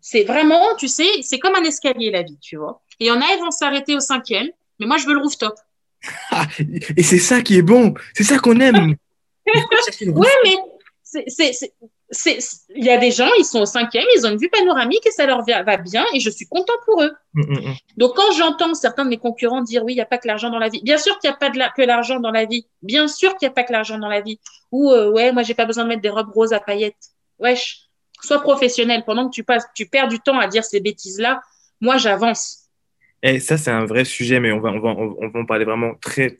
[0.00, 2.82] C'est vraiment, tu sais, c'est comme un escalier la vie, tu vois.
[3.00, 5.20] Et il y en a, ils vont s'arrêter au cinquième, mais moi, je veux le
[5.20, 5.54] rooftop.
[6.96, 8.96] et c'est ça qui est bon, c'est ça qu'on aime.
[9.46, 10.56] ouais, mais
[11.28, 11.72] c'est
[12.74, 15.10] il y a des gens, ils sont au cinquième, ils ont une vue panoramique et
[15.10, 17.12] ça leur va bien et je suis content pour eux.
[17.32, 17.74] Mm, mm, mm.
[17.96, 20.50] Donc, quand j'entends certains de mes concurrents dire oui, il n'y a pas que l'argent
[20.50, 22.66] dans la vie, bien sûr qu'il n'y a pas de que l'argent dans la vie,
[22.82, 24.38] bien sûr qu'il n'y a pas que l'argent dans la vie.
[24.72, 26.96] Ou euh, ouais, moi, j'ai pas besoin de mettre des robes roses à paillettes.
[27.38, 27.88] Wesh,
[28.22, 29.04] sois professionnel.
[29.06, 31.40] Pendant que tu, passes, tu perds du temps à dire ces bêtises-là,
[31.80, 32.68] moi, j'avance.
[33.22, 35.64] Et ça, c'est un vrai sujet, mais on va, on va, on va en parler
[35.64, 36.36] vraiment très,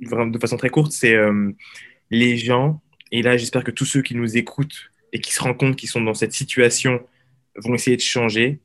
[0.00, 0.92] de façon très courte.
[0.92, 1.50] C'est euh,
[2.10, 2.80] les gens
[3.12, 5.88] et là, j'espère que tous ceux qui nous écoutent et qui se rendent compte qu'ils
[5.88, 7.00] sont dans cette situation
[7.56, 8.60] vont essayer de changer.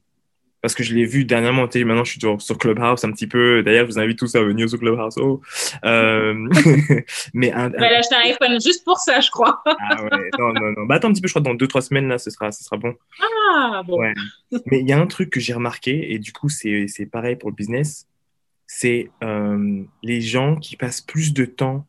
[0.62, 3.64] Parce que je l'ai vu dernièrement, maintenant je suis sur, Clubhouse un petit peu.
[3.64, 5.16] D'ailleurs, je vous invite tous à venir sur Clubhouse.
[5.18, 5.42] Oh.
[5.86, 6.34] Euh...
[7.34, 7.70] mais un, un...
[7.70, 9.64] vais acheter un iPhone juste pour ça, je crois.
[9.66, 10.86] ah ouais, non, non, non.
[10.86, 12.52] Bah attends un petit peu, je crois que dans deux, trois semaines, là, ce sera,
[12.52, 12.94] ce sera bon.
[13.56, 14.02] Ah, bon.
[14.02, 14.14] Ouais.
[14.68, 17.50] mais il y a un truc que j'ai remarqué, et du coup, c'est pareil pour
[17.50, 18.08] le business,
[18.68, 21.88] c'est euh, les gens qui passent plus de temps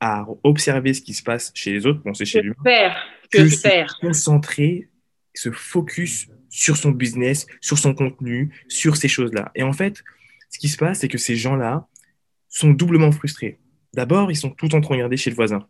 [0.00, 2.52] à observer ce qui se passe chez les autres, bon, c'est chez lui,
[3.30, 3.90] que, que faire.
[3.90, 4.88] se concentrer,
[5.34, 9.50] se focus sur son business, sur son contenu, sur ces choses-là.
[9.54, 10.02] Et en fait,
[10.50, 11.86] ce qui se passe, c'est que ces gens-là
[12.48, 13.58] sont doublement frustrés.
[13.94, 15.66] D'abord, ils sont tout en train de regarder chez le voisin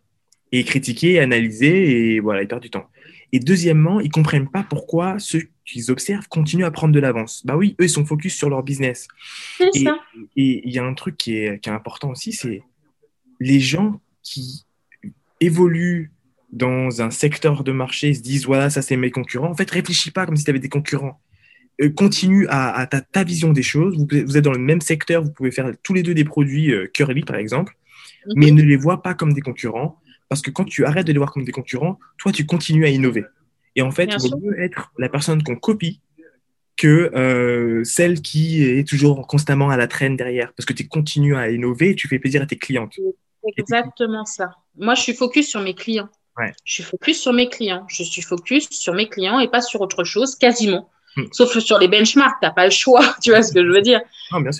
[0.52, 2.88] et critiquer, analyser, et voilà, ils perdent du temps.
[3.32, 7.44] Et deuxièmement, ils comprennent pas pourquoi ceux qu'ils observent continuent à prendre de l'avance.
[7.44, 9.06] Bah oui, eux, ils sont focus sur leur business.
[9.74, 9.84] Et
[10.36, 12.62] il y a un truc qui est, qui est important aussi, c'est
[13.40, 14.66] les gens qui
[15.40, 16.12] évoluent
[16.52, 19.50] dans un secteur de marché se disent voilà, ça c'est mes concurrents.
[19.50, 21.20] En fait, réfléchis pas comme si tu avais des concurrents.
[21.80, 23.96] Euh, continue à, ta, ta, vision des choses.
[23.96, 26.72] Vous, vous, êtes dans le même secteur, vous pouvez faire tous les deux des produits
[26.72, 27.76] euh, Curly, par exemple,
[28.26, 28.32] mhm.
[28.36, 30.00] mais ne les vois pas comme des concurrents.
[30.28, 32.90] Parce que quand tu arrêtes de les voir comme des concurrents, toi, tu continues à
[32.90, 33.24] innover.
[33.76, 36.02] Et en fait, il vaut mieux être la personne qu'on copie
[36.76, 40.52] que euh, celle qui est toujours constamment à la traîne derrière.
[40.54, 42.98] Parce que tu continues à innover et tu fais plaisir à tes clientes.
[43.56, 44.50] Exactement ça.
[44.76, 46.08] Moi, je suis focus sur mes clients.
[46.64, 47.84] Je suis focus sur mes clients.
[47.88, 50.88] Je suis focus sur mes clients et pas sur autre chose, quasiment.
[51.16, 51.24] Hmm.
[51.32, 53.02] Sauf sur les benchmarks, tu n'as pas le choix.
[53.22, 54.00] Tu vois ce que je veux dire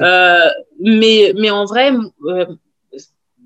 [0.00, 0.48] euh,
[0.80, 1.92] mais, mais en vrai,
[2.24, 2.46] euh,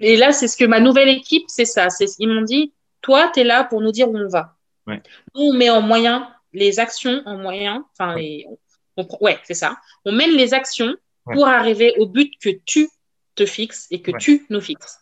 [0.01, 1.89] et là, c'est ce que ma nouvelle équipe, c'est ça.
[2.19, 2.73] Ils m'ont dit,
[3.03, 4.57] toi, tu es là pour nous dire où on va.
[4.87, 5.01] Nous,
[5.35, 7.85] on met en moyen les actions en moyen.
[7.93, 8.47] Enfin, les,
[9.21, 9.77] ouais, c'est ça.
[10.05, 12.89] On mène les actions pour arriver au but que tu
[13.35, 14.99] te fixes et que tu nous fixes.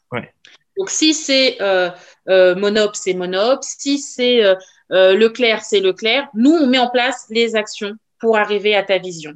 [0.77, 1.91] Donc, si c'est euh,
[2.29, 3.63] euh, Monop, c'est Monop.
[3.63, 4.55] Si c'est euh,
[4.93, 6.29] euh, Leclerc, c'est Leclerc.
[6.35, 9.33] Nous, on met en place les actions pour arriver à ta vision.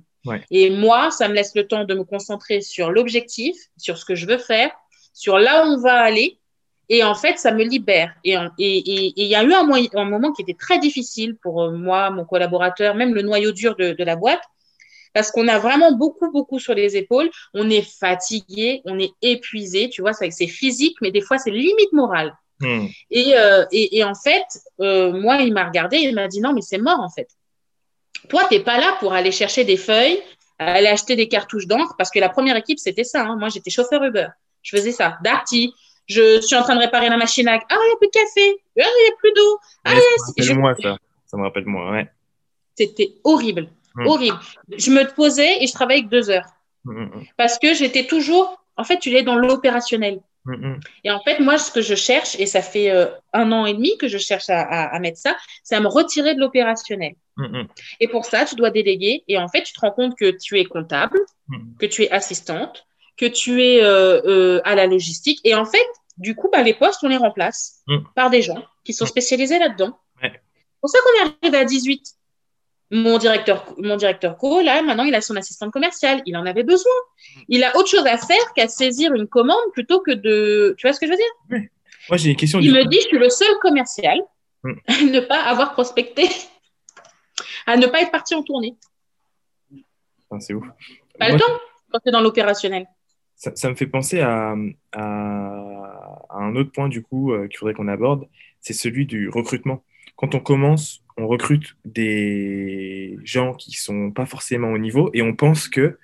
[0.51, 4.15] Et moi, ça me laisse le temps de me concentrer sur l'objectif, sur ce que
[4.15, 4.71] je veux faire,
[5.13, 6.39] sur là où on va aller.
[6.89, 8.15] Et en fait, ça me libère.
[8.25, 11.71] Et il et, et, y a eu un, un, moment qui était très difficile pour
[11.73, 14.43] moi, mon collaborateur, même le noyau dur de, de la boîte,
[15.15, 17.31] parce qu'on a vraiment beaucoup, beaucoup sur les épaules.
[17.55, 21.93] On est fatigué, on est épuisé, tu vois, c'est physique, mais des fois, c'est limite
[21.93, 22.37] moral.
[22.61, 22.87] Hmm.
[23.11, 24.45] Et, euh, et, et, en fait,
[24.81, 27.29] euh, moi, il m'a regardé, il m'a dit non, mais c'est mort en fait.
[28.29, 30.21] Toi, tu n'es pas là pour aller chercher des feuilles,
[30.59, 33.23] aller acheter des cartouches d'encre, parce que la première équipe, c'était ça.
[33.23, 33.37] Hein.
[33.37, 34.29] Moi, j'étais chauffeur Uber.
[34.63, 35.19] Je faisais ça.
[35.23, 35.75] Darty,
[36.07, 37.55] je suis en train de réparer la machine à.
[37.55, 38.63] Ah, il n'y a plus de café.
[38.81, 39.59] Ah, il n'y a plus d'eau.
[39.85, 39.95] Ah,
[40.37, 40.97] ça me moi, ça.
[41.27, 42.09] Ça me rappelle moi, ouais.
[42.77, 43.69] C'était horrible.
[43.95, 44.07] Mm.
[44.07, 44.39] Horrible.
[44.77, 46.47] Je me posais et je travaillais que deux heures.
[46.85, 50.21] Mm, mm, Parce que j'étais toujours, en fait, tu es dans l'opérationnel.
[51.05, 53.73] Et en fait, moi, ce que je cherche, et ça fait euh, un an et
[53.73, 57.15] demi que je cherche à, à, mettre ça, c'est à me retirer de l'opérationnel.
[57.99, 59.25] Et pour ça, tu dois déléguer.
[59.27, 61.19] Et en fait, tu te rends compte que tu es comptable,
[61.79, 62.87] que tu es assistante,
[63.17, 65.41] que tu es euh, euh, à la logistique.
[65.45, 65.87] Et en fait,
[66.19, 67.83] du coup, bah, les postes, on les remplace
[68.15, 69.99] par des gens qui sont spécialisés là-dedans.
[70.21, 70.41] C'est
[70.81, 72.03] pour ça qu'on est arrivé à 18.
[72.91, 76.23] Mon directeur, mon directeur co, là, maintenant, il a son assistante commerciale.
[76.27, 76.93] Il en avait besoin.
[77.49, 80.75] Il a autre chose à faire qu'à saisir une commande plutôt que de.
[80.79, 81.69] Tu vois ce que je veux dire?
[82.11, 82.61] Moi, j'ai une question.
[82.61, 84.21] Il me dit je suis le seul commercial
[84.63, 84.75] hmm.
[84.87, 86.29] à ne pas avoir prospecté,
[87.67, 88.77] à ne pas être parti en tournée.
[90.41, 90.67] c'est ouf.
[91.19, 91.61] Pas le temps
[91.91, 92.87] quand tu es dans l'opérationnel.
[93.37, 94.55] Ça, me fait penser à,
[94.93, 95.01] à,
[96.31, 98.27] un autre point, du coup, euh, qu'il faudrait qu'on aborde
[98.65, 99.85] c'est celui du recrutement.
[100.17, 105.35] Quand on commence on recrute des gens qui sont pas forcément au niveau et on
[105.35, 105.99] pense que.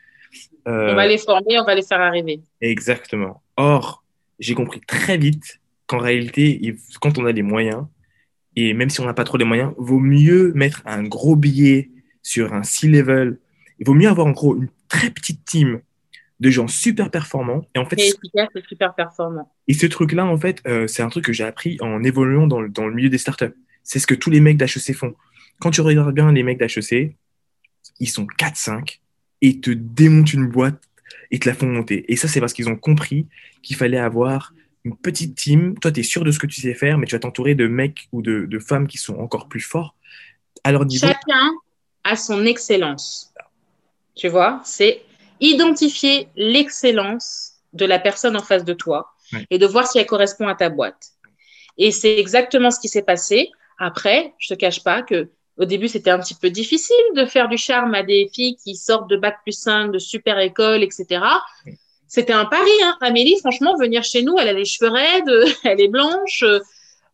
[0.68, 2.40] Euh, on va les former, on va les faire arriver.
[2.61, 3.42] Exactement.
[3.56, 4.04] Or,
[4.38, 7.86] j'ai compris très vite qu'en réalité, quand on a les moyens,
[8.56, 11.90] et même si on n'a pas trop les moyens, vaut mieux mettre un gros billet
[12.22, 13.38] sur un C-level.
[13.78, 15.80] Il vaut mieux avoir en gros une très petite team
[16.40, 17.66] de gens super performants.
[17.74, 19.52] Et en fait, efficace et super performants.
[19.68, 22.62] Et ce truc-là, en fait, euh, c'est un truc que j'ai appris en évoluant dans
[22.62, 23.54] dans le milieu des startups.
[23.83, 25.14] C'est ce que tous les mecs d'HEC font.
[25.61, 27.16] Quand tu regardes bien les mecs d'HEC,
[27.99, 29.01] ils sont 4-5
[29.43, 30.83] et te démontent une boîte
[31.31, 32.11] et te la font monter.
[32.12, 33.26] Et ça, c'est parce qu'ils ont compris
[33.62, 34.53] qu'il fallait avoir
[34.85, 35.78] une petite team.
[35.78, 37.66] Toi, tu es sûr de ce que tu sais faire, mais tu vas t'entourer de
[37.66, 39.95] mecs ou de, femmes qui sont encore plus forts.
[40.64, 41.51] Alors, Chacun
[42.05, 43.33] a son excellence.
[44.14, 45.03] Tu vois, c'est
[45.41, 49.12] identifier l'excellence de la personne en face de toi
[49.51, 51.12] et de voir si elle correspond à ta boîte.
[51.78, 53.51] Et c'est exactement ce qui s'est passé.
[53.81, 57.49] Après, je te cache pas que au début, c'était un petit peu difficile de faire
[57.49, 61.22] du charme à des filles qui sortent de bac plus 5, de super école, etc.
[62.07, 62.97] C'était un pari, hein.
[63.01, 65.31] Amélie, franchement, venir chez nous, elle a les cheveux raides,
[65.64, 66.45] elle est blanche,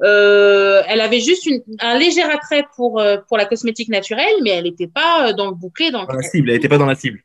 [0.02, 1.48] euh, elle avait juste
[1.80, 5.54] un léger attrait pour, euh, pour la cosmétique naturelle, mais elle n'était pas dans le
[5.54, 5.90] bouquet.
[5.90, 7.22] Dans, la cible, elle n'était pas dans la cible.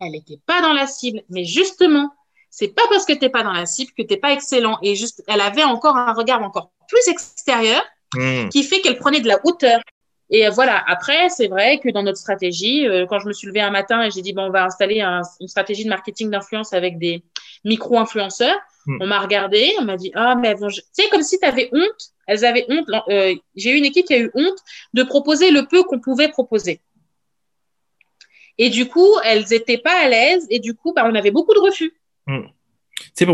[0.00, 1.22] Elle n'était pas dans la cible.
[1.30, 2.10] Mais justement,
[2.50, 4.78] c'est pas parce que tu n'es pas dans la cible que tu n'es pas excellent.
[4.82, 7.82] Et juste, elle avait encore un regard encore plus extérieur
[8.14, 8.48] Hmm.
[8.48, 9.80] qui fait qu'elle prenait de la hauteur.
[10.30, 13.60] Et voilà, après, c'est vrai que dans notre stratégie, euh, quand je me suis levée
[13.60, 16.98] un matin et j'ai dit, bon, on va installer une stratégie de marketing d'influence avec
[16.98, 17.22] des
[17.64, 18.98] micro-influenceurs, hmm.
[19.00, 21.68] on m'a regardé, on m'a dit, ah, mais bon, tu sais, comme si tu avais
[21.72, 24.58] honte, elles avaient honte, euh, j'ai eu une équipe qui a eu honte
[24.94, 26.80] de proposer le peu qu'on pouvait proposer.
[28.56, 31.54] Et du coup, elles n'étaient pas à l'aise et du coup, bah, on avait beaucoup
[31.54, 31.92] de refus.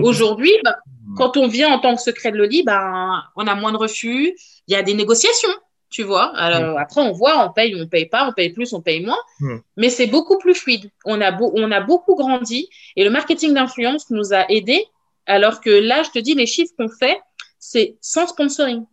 [0.02, 1.14] Aujourd'hui, bah, hmm.
[1.16, 4.34] quand on vient en tant que secret de Loli, bah, on a moins de refus.
[4.68, 5.48] Il y a des négociations,
[5.88, 6.36] tu vois.
[6.36, 6.78] Alors, hmm.
[6.78, 9.18] Après, on voit, on paye, on paye pas, on paye plus, on paye moins.
[9.40, 9.58] Hmm.
[9.76, 10.90] Mais c'est beaucoup plus fluide.
[11.04, 14.84] On a, on a beaucoup grandi et le marketing d'influence nous a aidés.
[15.26, 17.20] Alors que là, je te dis, les chiffres qu'on fait,
[17.58, 18.84] c'est sans sponsoring.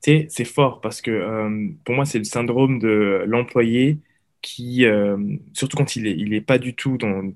[0.00, 3.98] c'est fort parce que euh, pour moi, c'est le syndrome de l'employé
[4.42, 5.16] qui, euh,
[5.52, 7.32] surtout quand il n'est il est pas du tout dans,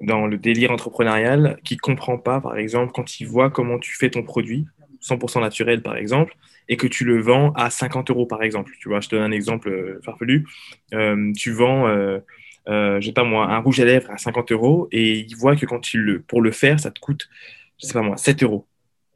[0.00, 4.10] dans le délire entrepreneurial, qui comprend pas, par exemple, quand il voit comment tu fais
[4.10, 4.66] ton produit,
[5.02, 6.36] 100% naturel, par exemple,
[6.68, 8.72] et que tu le vends à 50 euros, par exemple.
[8.80, 10.46] Tu vois, je te donne un exemple euh, farfelu.
[11.36, 11.88] tu vends,
[12.66, 15.66] je sais pas moi, un rouge à lèvres à 50 euros, et il voit que
[15.66, 17.28] quand il le, pour le faire, ça te coûte,
[17.80, 18.66] je sais pas moi, 7 euros.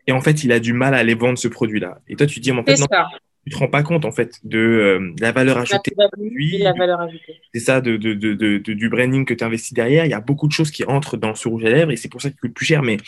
[0.07, 2.01] Et en fait, il a du mal à aller vendre ce produit-là.
[2.09, 2.87] Et toi, tu dis, en fait, non,
[3.45, 5.95] tu te rends pas compte en fait de, euh, la valeur ajoutée.
[5.97, 7.41] La valeur ajoutée.
[7.53, 10.05] C'est ça, de, de, de, du branding que tu investis derrière.
[10.05, 12.09] Il y a beaucoup de choses qui entrent dans ce rouge à lèvres et c'est
[12.09, 12.83] pour ça qu'il coûte plus cher.
[12.83, 12.99] Mais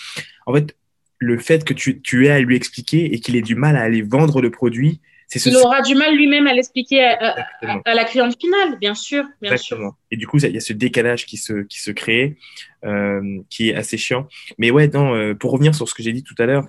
[0.46, 0.76] en fait,
[1.18, 3.82] le fait que tu, tu aies à lui expliquer et qu'il ait du mal à
[3.82, 7.46] aller vendre le produit, c'est ce Il aura du mal lui-même à l'expliquer à,
[7.84, 9.24] à, la cliente finale, bien sûr.
[9.40, 9.90] Bien Exactement.
[9.90, 9.98] Sûr.
[10.10, 12.36] Et du coup, il y a ce décalage qui se, qui se crée,
[12.84, 14.28] euh, qui est assez chiant.
[14.58, 16.68] Mais ouais, non, euh, pour revenir sur ce que j'ai dit tout à l'heure,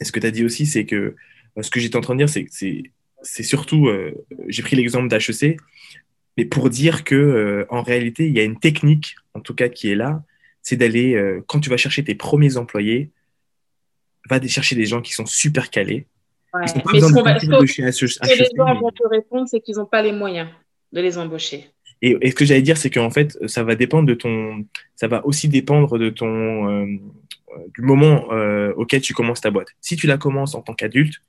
[0.00, 1.14] et ce que tu as dit aussi, c'est que
[1.62, 2.46] ce que j'étais en train de dire, c'est
[3.22, 4.14] c'est surtout, euh,
[4.48, 5.58] j'ai pris l'exemple d'HEC,
[6.36, 9.68] mais pour dire que euh, en réalité, il y a une technique, en tout cas,
[9.68, 10.22] qui est là,
[10.62, 13.10] c'est d'aller, quand tu vas chercher tes premiers employés,
[14.28, 16.06] va chercher des gens qui sont super calés.
[16.52, 16.60] Ouais.
[16.62, 16.68] mais
[17.00, 19.76] ce, qu'on va, de chez HEC, ce que les gens vont te répondre, c'est qu'ils
[19.76, 20.48] n'ont pas les moyens
[20.92, 21.70] de les embaucher.
[22.02, 25.08] Et, et ce que j'allais dire, c'est qu'en fait, ça va dépendre de ton, ça
[25.08, 26.84] va aussi dépendre de ton,
[27.74, 28.28] du moment
[28.76, 29.68] auquel tu commences ta boîte.
[29.80, 31.22] Si tu la commences en tant qu'adulte,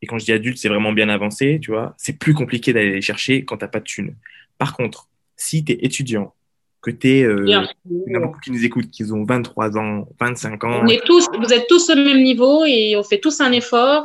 [0.00, 2.92] et quand je dis adulte, c'est vraiment bien avancé, tu vois, c'est plus compliqué d'aller
[2.92, 4.14] les chercher quand tu n'as pas de thunes.
[4.56, 6.34] Par contre, si tu es étudiant,
[6.80, 7.22] que tu es.
[7.24, 10.80] Euh, il y en a beaucoup qui nous écoutent, qui ont 23 ans, 25 ans.
[10.82, 14.04] On est tous, vous êtes tous au même niveau et on fait tous un effort.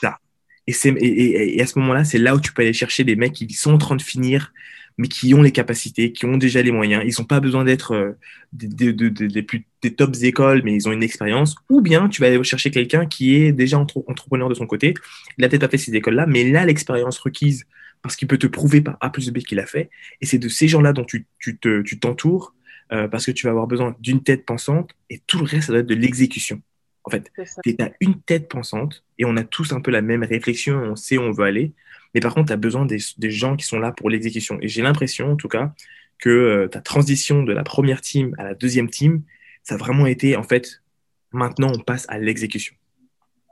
[0.00, 0.18] Ça.
[0.66, 3.32] Et, et, et à ce moment-là, c'est là où tu peux aller chercher des mecs
[3.32, 4.52] qui sont en train de finir
[5.00, 7.02] mais qui ont les capacités, qui ont déjà les moyens.
[7.06, 8.12] Ils n'ont pas besoin d'être euh,
[8.52, 11.54] des, des, des, plus, des tops écoles, mais ils ont une expérience.
[11.70, 14.92] Ou bien tu vas aller chercher quelqu'un qui est déjà entrepreneur de son côté.
[15.38, 17.64] Il n'a peut-être pas fait ces écoles-là, mais il a l'expérience requise
[18.02, 19.88] parce qu'il peut te prouver par A plus B qu'il a fait.
[20.20, 22.54] Et c'est de ces gens-là dont tu, tu, te, tu t'entoures
[22.92, 25.72] euh, parce que tu vas avoir besoin d'une tête pensante et tout le reste, ça
[25.72, 26.60] doit être de l'exécution.
[27.04, 27.32] En fait,
[27.64, 30.96] tu as une tête pensante et on a tous un peu la même réflexion, on
[30.96, 31.72] sait où on veut aller.
[32.14, 34.58] Mais par contre, tu as besoin des, gens qui sont là pour l'exécution.
[34.60, 35.72] Et j'ai l'impression, en tout cas,
[36.18, 39.22] que euh, ta transition de la première team à la deuxième team,
[39.62, 40.82] ça a vraiment été, en fait,
[41.32, 42.74] maintenant, on passe à l'exécution.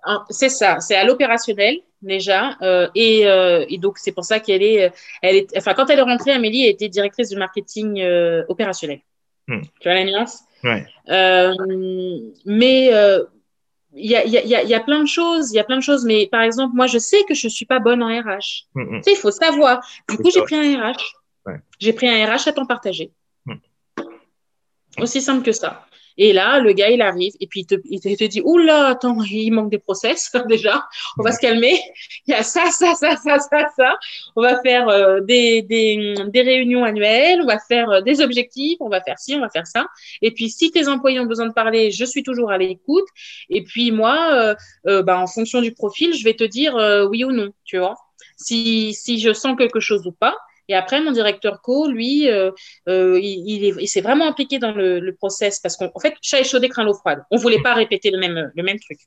[0.05, 4.63] Ah, c'est ça, c'est à l'opérationnel déjà, euh, euh, et, donc c'est pour ça qu'elle
[4.63, 8.01] est, elle est, enfin quand elle est rentrée, Amélie était directrice du marketing
[8.49, 9.01] opérationnel.
[9.49, 9.63] Hmm.
[9.81, 10.39] Tu vois la nuance?
[10.63, 10.87] Ouais.
[12.47, 12.91] mais
[13.95, 15.83] il y a, y, a, y a plein de choses, il y a plein de
[15.83, 18.67] choses, mais par exemple, moi, je sais que je suis pas bonne en RH.
[18.75, 18.97] Mm, mm.
[18.97, 19.81] Tu sais, il faut savoir.
[20.09, 20.97] Du coup, j'ai pris un RH.
[21.47, 21.61] Ouais.
[21.79, 23.13] J'ai pris un RH à temps partagé.
[23.47, 23.55] Mm.
[25.01, 25.87] Aussi simple que ça.
[26.19, 29.23] Et là, le gars, il arrive et puis il te, il te, dit, oula, attends,
[29.23, 30.85] il manque des process déjà.
[31.17, 31.81] On va se calmer.
[32.27, 33.99] Il y a ça, ça, ça, ça, ça, ça.
[34.35, 37.41] On va faire euh, des, des, réunions annuelles.
[37.41, 38.79] On va faire euh, des objectifs.
[38.81, 39.87] On va faire ci, on va faire ça.
[40.21, 43.07] Et puis, si tes employés ont besoin de parler, je suis toujours à l'écoute.
[43.49, 44.57] Et puis, moi,
[44.87, 46.75] euh bah, en fonction du profil, je vais te dire
[47.11, 47.95] oui ou non, tu vois.
[48.37, 50.35] Si, si je sens quelque chose ou pas.
[50.69, 52.51] Et après, mon directeur co, lui, euh,
[52.89, 56.85] euh, il, s'est vraiment impliqué dans le, le process parce qu'en fait, chat échaudé craint
[56.85, 57.23] l'eau froide.
[57.31, 58.99] On voulait pas répéter le même, le même truc.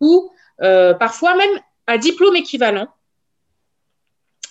[0.00, 0.30] Ou
[0.62, 2.88] euh, parfois même à diplôme équivalent,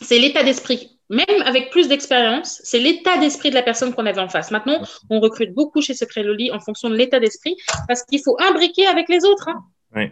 [0.01, 0.97] c'est l'état d'esprit.
[1.09, 4.49] Même avec plus d'expérience, c'est l'état d'esprit de la personne qu'on avait en face.
[4.49, 8.37] Maintenant, on recrute beaucoup chez Secret Loli en fonction de l'état d'esprit parce qu'il faut
[8.41, 9.49] imbriquer avec les autres.
[9.49, 9.61] Hein.
[9.93, 10.03] Oui.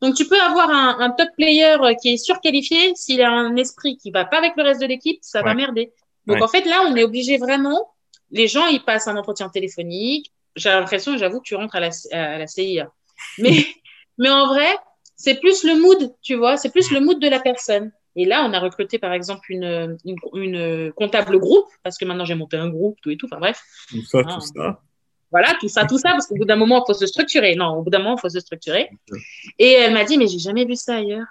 [0.00, 2.94] Donc, tu peux avoir un, un, top player euh, qui est surqualifié.
[2.94, 5.92] S'il a un esprit qui va pas avec le reste de l'équipe, ça va merder.
[6.26, 7.92] Donc, en fait, là, on est obligé vraiment.
[8.30, 10.32] Les gens, ils passent un entretien téléphonique.
[10.56, 12.90] J'ai l'impression, j'avoue, que tu rentres à la, à la CIA.
[13.38, 13.66] Mais,
[14.18, 14.76] mais en vrai,
[15.16, 16.56] c'est plus le mood, tu vois.
[16.56, 17.92] C'est plus le mood de la personne.
[18.16, 22.24] Et là, on a recruté, par exemple, une, une, une comptable groupe, parce que maintenant,
[22.24, 23.26] j'ai monté un groupe, tout et tout.
[23.26, 23.62] Enfin, bref.
[23.90, 24.80] Tout ça, tout ça.
[25.30, 27.54] Voilà, tout ça, tout ça, parce qu'au bout d'un moment, il faut se structurer.
[27.54, 28.90] Non, au bout d'un moment, il faut se structurer.
[29.58, 31.26] Et elle m'a dit, mais j'ai jamais vu ça ailleurs.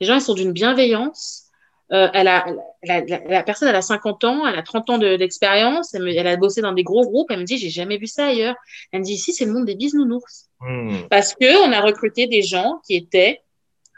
[0.00, 1.50] Les gens, ils sont d'une bienveillance.
[1.92, 2.46] Euh, elle a,
[2.84, 6.26] la, la, la, personne, elle a 50 ans, elle a 30 ans d'expérience, elle, elle,
[6.26, 7.30] a bossé dans des gros groupes.
[7.30, 8.54] Elle me dit, j'ai jamais vu ça ailleurs.
[8.92, 10.48] Elle me dit, ici, c'est le monde des bisounours.
[10.60, 11.08] Mmh.
[11.10, 13.42] Parce que on a recruté des gens qui étaient,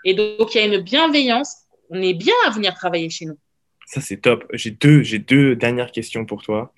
[0.05, 1.55] et donc il y a une bienveillance.
[1.91, 3.39] On est bien à venir travailler chez nous.
[3.87, 4.45] Ça, c'est top.
[4.53, 6.73] J'ai deux, j'ai deux dernières questions pour toi.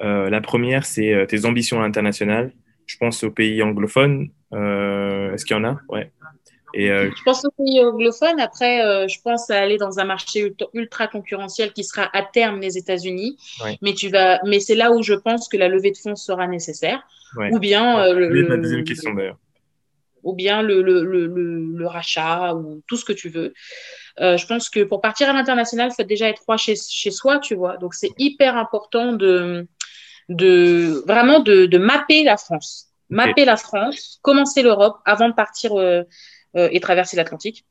[0.00, 2.52] Euh, la première, c'est euh, tes ambitions internationales.
[2.86, 4.28] Je pense aux pays anglophones.
[4.52, 5.78] Euh, est-ce qu'il y en a?
[5.88, 6.10] Ouais.
[6.76, 8.40] Et Je pense aux pays anglophones.
[8.40, 12.76] Après, je pense à aller dans un marché ultra, concurrentiel qui sera à terme les
[12.76, 13.38] États-Unis.
[13.64, 13.78] Ouais.
[13.80, 16.48] Mais tu vas, mais c'est là où je pense que la levée de fonds sera
[16.48, 17.00] nécessaire.
[17.36, 17.50] Ouais.
[17.52, 18.12] Ou bien.
[18.12, 19.38] le, ma deuxième question d'ailleurs.
[20.24, 23.54] ou bien le, le, le, le, rachat ou tout ce que tu veux.
[24.20, 27.10] Euh, je pense que pour partir à l'international, il faut déjà être roi chez, chez
[27.10, 27.76] soi, tu vois.
[27.78, 29.66] Donc, c'est hyper important de,
[30.28, 32.90] de vraiment de, de mapper la France.
[33.10, 36.02] Mapper la France, commencer l'Europe avant de partir euh,
[36.56, 37.64] euh, et traverser l'Atlantique.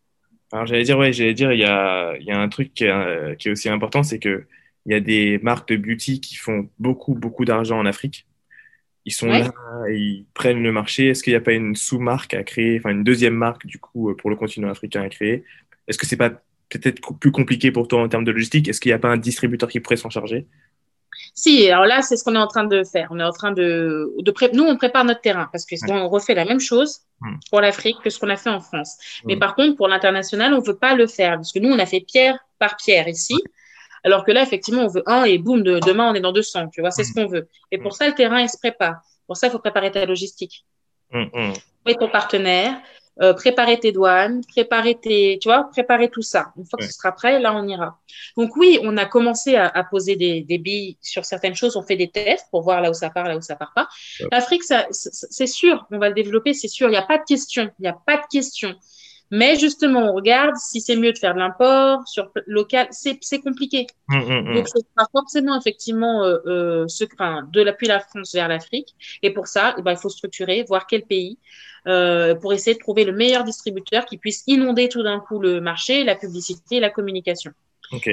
[0.52, 3.38] Alors, j'allais dire, ouais, j'allais dire, il y a, y a un truc qui est,
[3.38, 4.46] qui est aussi important, c'est que
[4.86, 8.28] il y a des marques de beauty qui font beaucoup, beaucoup d'argent en Afrique.
[9.06, 9.52] Ils sont là,
[9.90, 11.08] ils prennent le marché.
[11.08, 14.14] Est-ce qu'il n'y a pas une sous-marque à créer, enfin une deuxième marque du coup
[14.16, 15.44] pour le continent africain à créer?
[15.88, 16.30] Est-ce que c'est pas
[16.70, 18.68] peut-être plus compliqué pour toi en termes de logistique?
[18.68, 20.48] Est-ce qu'il n'y a pas un distributeur qui pourrait s'en charger?
[21.36, 23.08] Si, alors là, c'est ce qu'on est en train de faire.
[23.10, 24.52] On est en train de, de pré...
[24.54, 27.36] nous, on prépare notre terrain parce que on refait la même chose hmm.
[27.50, 28.98] pour l'Afrique que ce qu'on a fait en France.
[29.26, 29.40] Mais hmm.
[29.40, 32.02] par contre, pour l'international, on veut pas le faire parce que nous, on a fait
[32.02, 33.36] pierre par pierre ici.
[34.04, 36.70] Alors que là, effectivement, on veut un et boum, de, demain, on est dans 200.
[36.70, 37.24] Tu vois, c'est ce hmm.
[37.24, 37.50] qu'on veut.
[37.72, 39.02] Et pour ça, le terrain, il se prépare.
[39.26, 40.66] Pour ça, il faut préparer ta logistique.
[41.86, 42.80] Et ton partenaire,
[43.22, 46.52] euh, préparer tes douanes, préparer tes, tu vois, préparer tout ça.
[46.58, 48.00] Une fois que ce sera prêt, là, on ira.
[48.38, 51.76] Donc oui, on a commencé à, à poser des, des, billes sur certaines choses.
[51.76, 53.88] On fait des tests pour voir là où ça part, là où ça part pas.
[54.32, 56.88] L'Afrique, ça, c'est sûr, on va le développer, c'est sûr.
[56.88, 57.70] Il n'y a pas de question.
[57.80, 58.74] Il n'y a pas de question.
[59.36, 62.88] Mais justement, on regarde si c'est mieux de faire de l'import sur local.
[62.92, 63.88] C'est compliqué.
[64.08, 64.54] Mmh, mmh, mmh.
[64.54, 68.94] Donc, ce sera forcément effectivement euh, euh, ce, enfin, de l'appui la France vers l'Afrique.
[69.24, 71.40] Et pour ça, eh ben, il faut structurer, voir quel pays.
[71.88, 75.60] Euh, pour essayer de trouver le meilleur distributeur qui puisse inonder tout d'un coup le
[75.60, 77.54] marché, la publicité, la communication.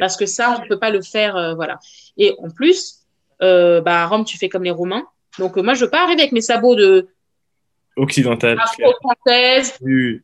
[0.00, 1.78] Parce que ça, on ne peut pas le faire, voilà.
[2.16, 3.00] Et en plus,
[3.40, 5.04] bah, à Rome, tu fais comme les Romains.
[5.38, 7.08] Donc moi, je veux pas arriver avec mes sabots de
[7.96, 8.58] occidental,
[9.02, 9.74] française.
[9.82, 10.22] Oui,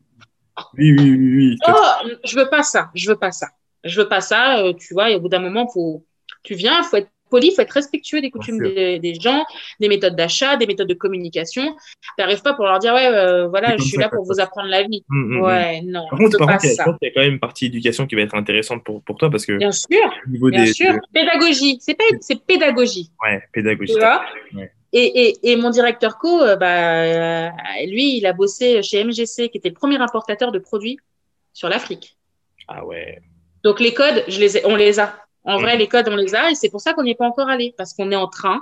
[0.77, 1.57] oui, oui, oui.
[1.67, 2.89] Oh, je veux pas ça.
[2.95, 3.47] Je veux pas ça.
[3.83, 4.63] Je veux pas ça.
[4.79, 6.05] tu vois, et au bout d'un moment, faut,
[6.43, 9.43] tu viens, faut être poli, il faut être respectueux des coutumes des, gens,
[9.79, 11.63] des méthodes d'achat, des méthodes de communication.
[11.73, 14.69] Tu n'arrives pas pour leur dire, ouais, euh, voilà, je suis là pour vous apprendre
[14.69, 15.03] la vie.
[15.09, 15.41] Hum, hum, hum.
[15.43, 16.07] ouais, non.
[16.09, 18.35] Par contre, par contre il, y a, quand même une partie éducation qui va être
[18.35, 19.53] intéressante pour, pour toi parce que.
[19.57, 19.97] Bien sûr.
[20.25, 20.93] bien sûr.
[21.13, 21.77] Pédagogie.
[21.81, 23.11] C'est pas, c'est pédagogie.
[23.23, 23.93] Ouais, pédagogie.
[23.93, 24.21] Tu vois?
[24.93, 27.49] Et, et, et, mon directeur co, euh, bah, euh,
[27.87, 30.97] lui, il a bossé chez MGC, qui était le premier importateur de produits
[31.53, 32.17] sur l'Afrique.
[32.67, 33.19] Ah ouais.
[33.63, 35.13] Donc les codes, je les ai, on les a.
[35.43, 37.27] En vrai, les codes, on les a et c'est pour ça qu'on n'y est pas
[37.27, 38.61] encore allé, parce qu'on est en train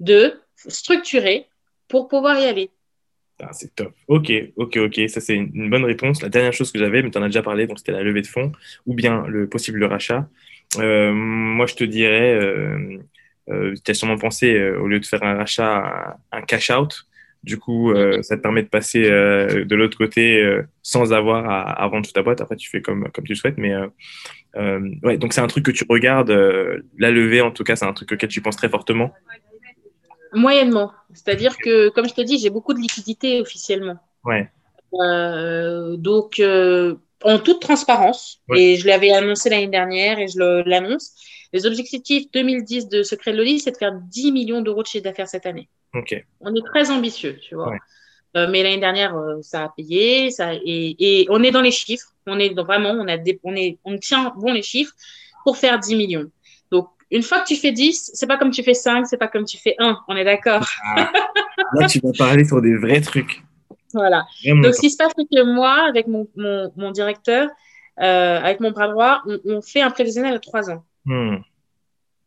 [0.00, 1.46] de structurer
[1.88, 2.70] pour pouvoir y aller.
[3.40, 3.94] Ah, c'est top.
[4.08, 5.00] Ok, ok, ok.
[5.08, 6.22] Ça, c'est une, bonne réponse.
[6.22, 8.22] La dernière chose que j'avais, mais tu en as déjà parlé, donc c'était la levée
[8.22, 8.52] de fonds
[8.86, 10.28] ou bien le possible rachat.
[10.78, 12.98] Euh, moi, je te dirais, euh,
[13.50, 17.06] euh, tu as sûrement pensé, euh, au lieu de faire un rachat, un, cash-out.
[17.44, 20.44] Du coup, euh, ça te permet de passer de l'autre côté
[20.82, 22.40] sans avoir à, à, vendre toute ta boîte.
[22.40, 23.58] Après, tu fais comme, comme tu le souhaites.
[23.58, 23.74] Mais
[24.56, 27.76] euh, ouais, donc c'est un truc que tu regardes, euh, la levée en tout cas,
[27.76, 29.12] c'est un truc auquel tu penses très fortement
[30.32, 30.92] Moyennement.
[31.14, 33.96] C'est-à-dire que, comme je te dis, j'ai beaucoup de liquidités officiellement.
[34.24, 34.50] Ouais.
[35.00, 41.14] Euh, donc, euh, en toute transparence, et je l'avais annoncé l'année dernière et je l'annonce,
[41.52, 45.04] les objectifs 2010 de Secret de Loli, c'est de faire 10 millions d'euros de chiffre
[45.04, 45.68] d'affaires cette année.
[46.40, 47.70] On est très ambitieux, tu vois.
[47.70, 47.78] Ouais.
[48.36, 51.70] Euh, mais l'année dernière, euh, ça a payé, ça et, et, on est dans les
[51.70, 52.08] chiffres.
[52.26, 54.92] On est vraiment, on a des, on est, on tient bon les chiffres
[55.44, 56.30] pour faire 10 millions.
[56.70, 59.28] Donc une fois que tu fais 10, c'est pas comme tu fais 5, c'est pas
[59.28, 60.00] comme tu fais 1.
[60.08, 60.66] On est d'accord.
[60.94, 61.10] Ah.
[61.74, 63.42] Là, tu vas parler sur des vrais trucs.
[63.94, 64.26] Voilà.
[64.44, 67.48] Donc ce qui se passe, c'est que moi, avec mon, mon, mon directeur,
[68.00, 70.84] euh, avec mon bras droit, on, on, fait un prévisionnel de 3 ans.
[71.04, 71.36] Hmm.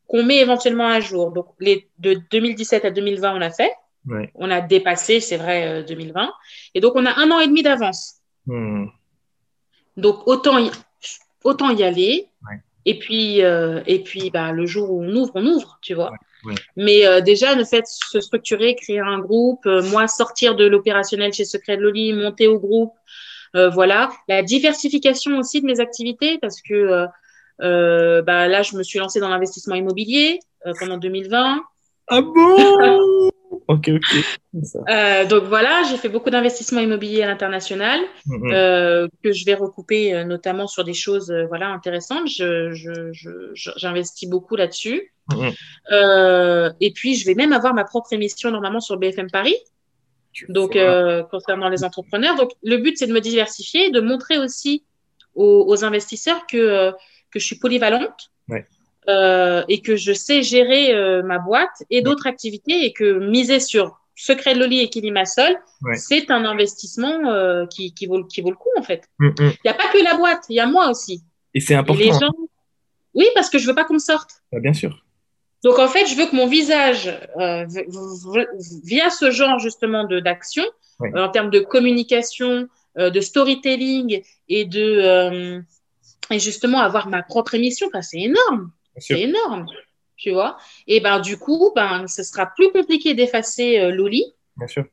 [0.08, 1.32] Qu'on met éventuellement à jour.
[1.32, 3.72] Donc les de 2017 à 2020, on a fait.
[4.36, 6.24] On a dépassé, c'est vrai, 2020.
[6.24, 6.28] Euh,
[6.74, 8.16] et donc, on a un an et demi d'avance.
[8.46, 8.86] Hmm.
[9.98, 10.72] Donc, autant y,
[11.44, 12.28] autant y aller.
[12.86, 16.12] Et puis, euh, et puis bah, le jour où on ouvre, on ouvre, tu vois.
[16.76, 21.32] Mais euh, déjà, le fait de se structurer, créer un groupe, moi, sortir de l'opérationnel
[21.32, 22.94] chez Secret de Loli, monter au groupe,
[23.54, 24.10] voilà.
[24.28, 27.06] La diversification aussi de mes activités, parce que
[27.60, 30.40] bah, là, je me suis lancée dans l'investissement immobilier
[30.80, 31.62] pendant 2020.
[32.08, 33.32] Ah bon
[33.68, 34.84] Ok, ok.
[34.90, 38.54] Euh, donc voilà, j'ai fait beaucoup d'investissements immobiliers à l'international mm-hmm.
[38.54, 42.28] euh, que je vais recouper euh, notamment sur des choses euh, voilà intéressantes.
[42.28, 43.14] J'investis
[43.54, 45.14] je, je, beaucoup là-dessus.
[45.30, 45.56] Mm-hmm.
[45.92, 49.56] Euh, et puis je vais même avoir ma propre émission normalement sur BFM Paris.
[50.48, 50.78] Donc
[51.30, 52.36] concernant les entrepreneurs.
[52.36, 54.86] Donc le but c'est de me diversifier, de montrer aussi
[55.36, 56.94] aux, aux investisseurs que
[57.32, 58.32] que je suis polyvalente.
[58.48, 58.66] Ouais
[59.10, 63.60] euh, et que je sais gérer euh, ma boîte et d'autres activités et que miser
[63.60, 65.96] sur Secret de Loli et Kilimasol, ouais.
[65.96, 69.10] c'est un investissement euh, qui, qui, vaut, qui vaut le coup en fait.
[69.18, 69.34] Mm, mm.
[69.40, 71.24] Il mm, n'y a pas que la boîte, il y a moi aussi.
[71.56, 72.00] Et c'est important.
[72.00, 72.32] Et les gens...
[73.16, 74.44] Oui, parce que je veux pas qu'on me sorte.
[74.54, 75.04] Ah, bien sûr.
[75.64, 77.12] Donc en fait, je veux que mon visage,
[78.84, 80.64] via ce genre justement d'action,
[81.16, 82.68] en termes de communication,
[82.98, 85.62] de storytelling et de
[86.32, 88.72] et justement avoir ma propre émission, c'est énorme.
[88.98, 89.68] C'est énorme.
[90.18, 90.58] Tu vois
[90.88, 94.26] Et ben du coup, ben ce sera plus compliqué d'effacer Loli.
[94.58, 94.86] Bien sûr.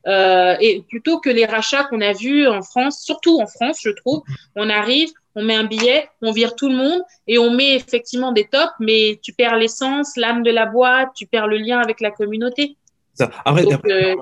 [0.61, 4.23] et plutôt que les rachats qu'on a vus en France, surtout en France, je trouve,
[4.55, 8.31] on arrive, on met un billet, on vire tout le monde et on met effectivement
[8.31, 12.01] des tops, mais tu perds l'essence, l'âme de la boîte, tu perds le lien avec
[12.01, 12.75] la communauté.
[13.13, 13.29] Ça.
[13.45, 14.15] Après, euh,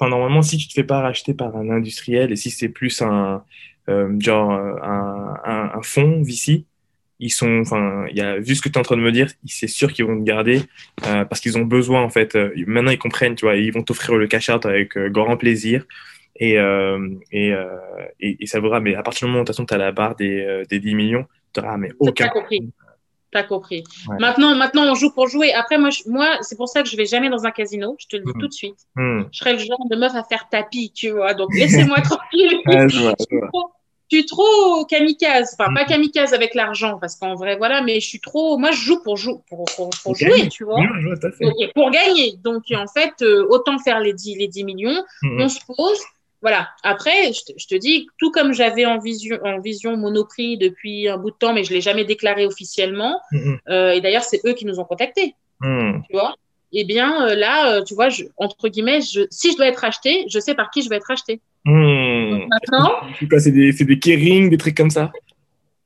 [0.00, 3.34] normalement, si tu te fais pas racheter par un industriel et si c'est plus un
[3.34, 3.38] euh,
[4.18, 6.64] genre un, un, un fonds VC,
[7.18, 9.12] ils sont, enfin, il y a vu ce que tu es en train de me
[9.12, 10.62] dire, c'est sûr qu'ils vont te garder
[11.06, 12.36] euh, parce qu'ils ont besoin en fait.
[12.66, 15.86] maintenant, ils comprennent, tu vois, ils vont t'offrir le cash out avec grand plaisir.
[16.38, 17.66] Et, euh, et, euh,
[18.20, 20.42] et, et, ça vaudra, mais à partir du moment où tu as la barre des,
[20.42, 22.26] euh, des 10 millions, tu n'auras mais aucun.
[22.26, 22.70] T'as compris.
[23.32, 23.84] T'as compris.
[24.20, 25.52] Maintenant, maintenant, on joue pour jouer.
[25.52, 27.96] Après, moi, moi c'est pour ça que je vais jamais dans un casino.
[27.98, 28.40] Je te le dis mm.
[28.40, 28.78] tout de suite.
[28.96, 29.22] Mm.
[29.32, 31.34] Je serai le genre de meuf à faire tapis, tu vois.
[31.34, 32.60] Donc, laissez-moi tranquille.
[32.66, 33.12] je,
[34.10, 35.56] suis trop, kamikaze.
[35.58, 35.88] Enfin, pas mm.
[35.88, 38.58] kamikaze avec l'argent, parce qu'en vrai, voilà, mais je suis trop.
[38.58, 40.80] Moi, je joue pour, jou pour, pour, pour jouer, tu vois.
[41.74, 42.36] pour gagner.
[42.42, 45.04] Donc, en fait, autant faire les 10, les 10 millions.
[45.22, 46.00] On se pose
[46.42, 46.68] voilà.
[46.84, 51.30] Après, je te, dis, tout comme j'avais en vision, en vision Monoprix depuis un bout
[51.30, 53.20] de temps, mais je l'ai jamais déclaré officiellement.
[53.32, 53.58] Mm-hmm.
[53.68, 55.34] Euh, et d'ailleurs, c'est eux qui nous ont contactés.
[55.60, 56.02] Mm.
[56.08, 56.36] Tu vois
[56.78, 60.38] Eh bien, euh, là, euh, tu vois, entre guillemets, si je dois être acheté, je
[60.38, 61.40] sais par qui je vais être acheté.
[61.64, 62.48] Mm.
[62.50, 62.92] maintenant.
[63.38, 65.10] C'est des, des Kering, des trucs comme ça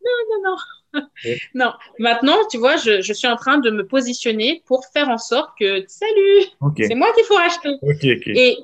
[0.04, 0.56] Non, non, non.
[1.54, 5.50] non, maintenant, tu vois, je, suis en train de me positionner pour faire en sorte
[5.60, 7.76] que, salut, c'est moi qu'il faut acheter.
[8.26, 8.58] Et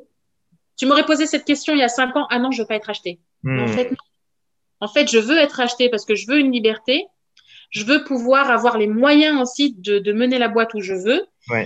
[0.77, 2.27] tu m'aurais posé cette question il y a cinq ans.
[2.31, 3.21] Ah non, je veux pas être acheté.
[3.47, 3.69] En hmm.
[3.69, 3.93] fait,
[4.81, 7.07] En fait, je veux être acheté parce que je veux une liberté.
[7.71, 11.25] Je veux pouvoir avoir les moyens aussi de, de mener la boîte où je veux.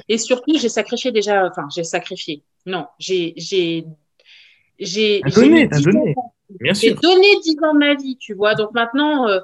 [0.09, 1.47] Et surtout, j'ai sacrifié déjà.
[1.47, 2.43] Enfin, j'ai sacrifié.
[2.67, 3.85] Non, j'ai j'ai
[5.35, 6.15] donné, donné.
[6.61, 6.91] Bien sûr.
[6.91, 8.55] J'ai donné dix ans de ma vie, tu vois.
[8.55, 9.41] Donc maintenant, euh,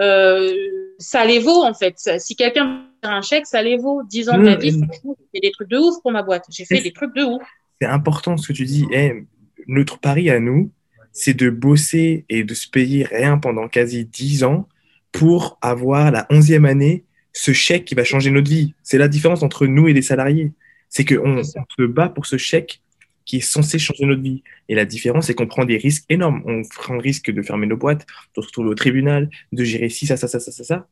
[0.00, 0.54] euh,
[0.98, 1.94] ça les vaut en fait.
[2.18, 4.02] Si quelqu'un me fait un chèque, ça les vaut.
[4.04, 6.44] Dix ans de ma vie, j'ai fait des trucs de ouf pour ma boîte.
[6.50, 7.42] J'ai fait des trucs de ouf
[7.80, 8.86] c'est important ce que tu dis.
[8.92, 9.24] Eh,
[9.66, 10.70] notre pari à nous,
[11.12, 14.68] c'est de bosser et de se payer rien pendant quasi 10 ans
[15.12, 17.04] pour avoir la onzième année
[17.38, 18.74] ce chèque qui va changer notre vie.
[18.82, 20.50] C'est la différence entre nous et les salariés.
[20.88, 22.80] C'est qu'on se bat pour ce chèque
[23.24, 24.42] qui est censé changer notre vie.
[24.68, 26.42] Et la différence, c'est qu'on prend des risques énormes.
[26.46, 29.88] On prend le risque de fermer nos boîtes, de se retrouver au tribunal, de gérer
[29.88, 30.88] ci, ça, ça, ça, ça, ça, ça.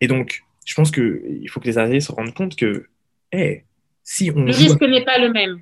[0.00, 2.86] Et donc, je pense qu'il faut que les salariés se rendent compte que,
[3.30, 3.64] hey,
[4.02, 4.44] si on...
[4.44, 5.60] Le risque n'est pas le même.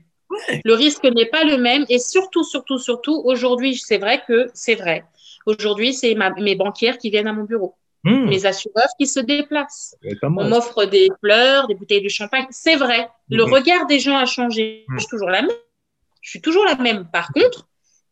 [0.64, 1.84] Le risque n'est pas le même.
[1.88, 5.02] Et surtout, surtout, surtout, aujourd'hui, c'est vrai que c'est vrai.
[5.44, 7.74] Aujourd'hui, c'est mes banquières qui viennent à mon bureau.
[8.04, 8.28] Hmm.
[8.28, 9.94] Mes assureurs qui se déplacent.
[10.22, 12.46] On m'offre des fleurs, des bouteilles de champagne.
[12.50, 13.08] C'est vrai.
[13.28, 13.52] Le hmm.
[13.52, 14.84] regard des gens a changé.
[14.88, 14.94] Hmm.
[14.94, 15.50] Je suis toujours la même.
[16.22, 17.08] Je suis toujours la même.
[17.12, 17.68] Par contre,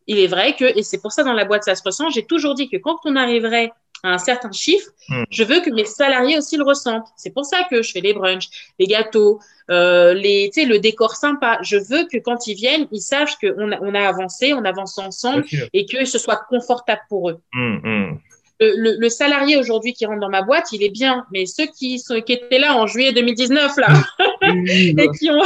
[0.06, 2.24] il est vrai que, et c'est pour ça dans la boîte ça se ressent, j'ai
[2.24, 3.72] toujours dit que quand on arriverait
[4.02, 5.24] à un certain chiffre, hmm.
[5.30, 7.08] je veux que mes salariés aussi le ressentent.
[7.16, 11.58] C'est pour ça que je fais les brunchs, les gâteaux, euh, les, le décor sympa.
[11.62, 14.98] Je veux que quand ils viennent, ils sachent qu'on a, on a avancé, on avance
[14.98, 17.40] ensemble et que ce soit confortable pour eux.
[18.60, 22.00] Le, le, salarié aujourd'hui qui rentre dans ma boîte, il est bien, mais ceux qui,
[22.00, 23.88] sont, qui étaient là en juillet 2019 là
[24.42, 25.42] et qui ont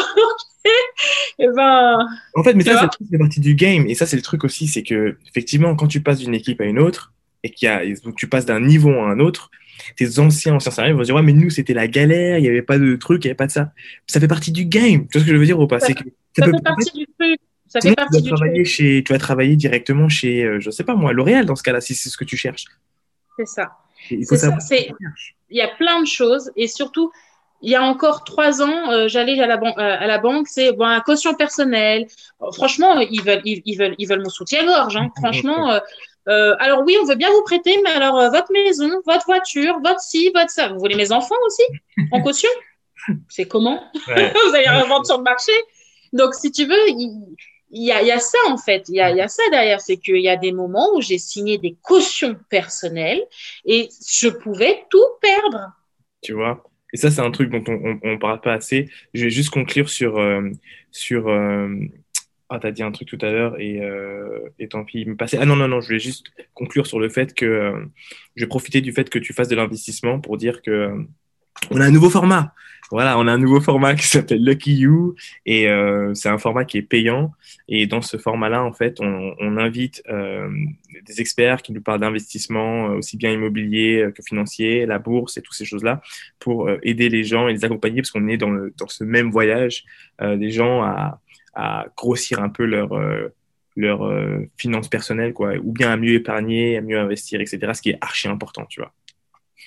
[0.65, 2.07] et eh ben,
[2.37, 3.85] en fait, mais ça, c'est partie du game.
[3.89, 6.65] Et ça, c'est le truc aussi, c'est que, effectivement, quand tu passes d'une équipe à
[6.65, 9.51] une autre, et que tu passes d'un niveau à un autre,
[9.97, 12.63] tes anciens anciens salariés vont dire ouais mais nous c'était la galère, il n'y avait
[12.63, 13.73] pas de truc, il n'y avait pas de ça.
[14.07, 15.09] Ça fait partie du game.
[15.09, 15.81] Tu vois ce que je veux dire ou pas?
[15.81, 16.05] C'est que
[16.39, 17.41] ça, fait partie du truc.
[17.67, 20.85] Ça fait partie tu vas travailler chez, tu vas travailler directement chez, euh, je sais
[20.85, 22.67] pas moi, L'Oréal dans ce cas-là si c'est ce que tu cherches.
[23.45, 23.73] C'est ça.
[24.11, 24.95] Il
[25.51, 27.13] Il y a plein de choses et surtout
[27.63, 30.73] il y a encore trois ans, euh, j'allais à la, euh, à la banque, c'est
[30.73, 32.09] bon, un caution personnelle.
[32.53, 34.97] franchement, ils veulent, ils, veulent, ils veulent mon soutien-gorge.
[34.97, 35.11] Hein.
[35.21, 35.79] Franchement,
[36.29, 39.79] euh, alors oui, on veut bien vous prêter, mais alors euh, votre maison, votre voiture,
[39.83, 40.69] votre ci, votre ça.
[40.69, 41.63] Vous voulez mes enfants aussi
[42.11, 42.51] en caution?
[43.29, 43.83] C'est comment?
[44.07, 45.53] Vous allez revendre sur le marché?
[46.13, 47.37] Donc si tu veux, il,
[47.73, 48.89] il y, a, ça en fait.
[48.89, 51.77] Il y a, ça derrière, c'est qu'il y a des moments où j'ai signé des
[51.83, 53.23] cautions personnelles
[53.65, 55.73] et je pouvais tout perdre.
[56.23, 56.63] Tu vois?
[56.93, 58.89] Et ça, c'est un truc dont on ne parle pas assez.
[59.15, 60.51] Je vais juste conclure sur, euh,
[60.91, 61.29] sur
[62.55, 65.17] ah, t'as dit un truc tout à l'heure et, euh, et tant pis, il me
[65.17, 65.39] passait.
[65.41, 67.85] Ah non, non, non, je voulais juste conclure sur le fait que euh,
[68.37, 71.03] je vais profiter du fait que tu fasses de l'investissement pour dire que euh,
[71.71, 72.53] on a un nouveau format.
[72.93, 75.17] Voilà, on a un nouveau format qui s'appelle Lucky You
[75.47, 77.33] et euh, c'est un format qui est payant.
[77.69, 80.49] Et dans ce format-là, en fait, on, on invite euh,
[81.05, 85.57] des experts qui nous parlent d'investissement, aussi bien immobilier que financier, la bourse et toutes
[85.57, 86.01] ces choses-là,
[86.39, 89.31] pour aider les gens et les accompagner parce qu'on est dans, le, dans ce même
[89.31, 89.85] voyage
[90.21, 91.21] des gens à
[91.55, 93.29] à grossir un peu leur, euh,
[93.77, 97.73] leur euh, finances personnelles, quoi, ou bien à mieux épargner, à mieux investir, etc.
[97.75, 98.93] Ce qui est archi important, tu vois.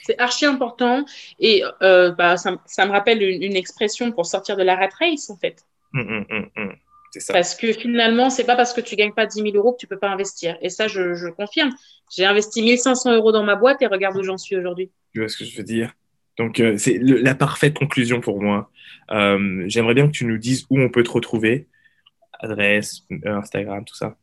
[0.06, 1.06] C'est archi important
[1.40, 5.38] et euh, bah, ça, me rappelle une, expression pour sortir de la rat race, en
[5.38, 5.66] fait.
[5.94, 6.76] Hum, hum, hum,
[7.18, 7.34] ça.
[7.34, 9.88] Parce que finalement, c'est pas parce que tu gagnes pas 10 000 euros que tu
[9.88, 10.58] peux pas investir.
[10.62, 11.72] Et ça, je, je confirme.
[12.14, 14.92] J'ai investi 1500 euros dans ma boîte et regarde où j'en suis aujourd'hui.
[15.14, 15.94] Tu vois ce que je veux dire?
[16.38, 18.70] Donc, euh, c'est la parfaite conclusion pour moi.
[19.10, 21.68] J'aimerais bien que tu nous dises où on peut te retrouver
[22.40, 24.18] adresse, Instagram, tout ça.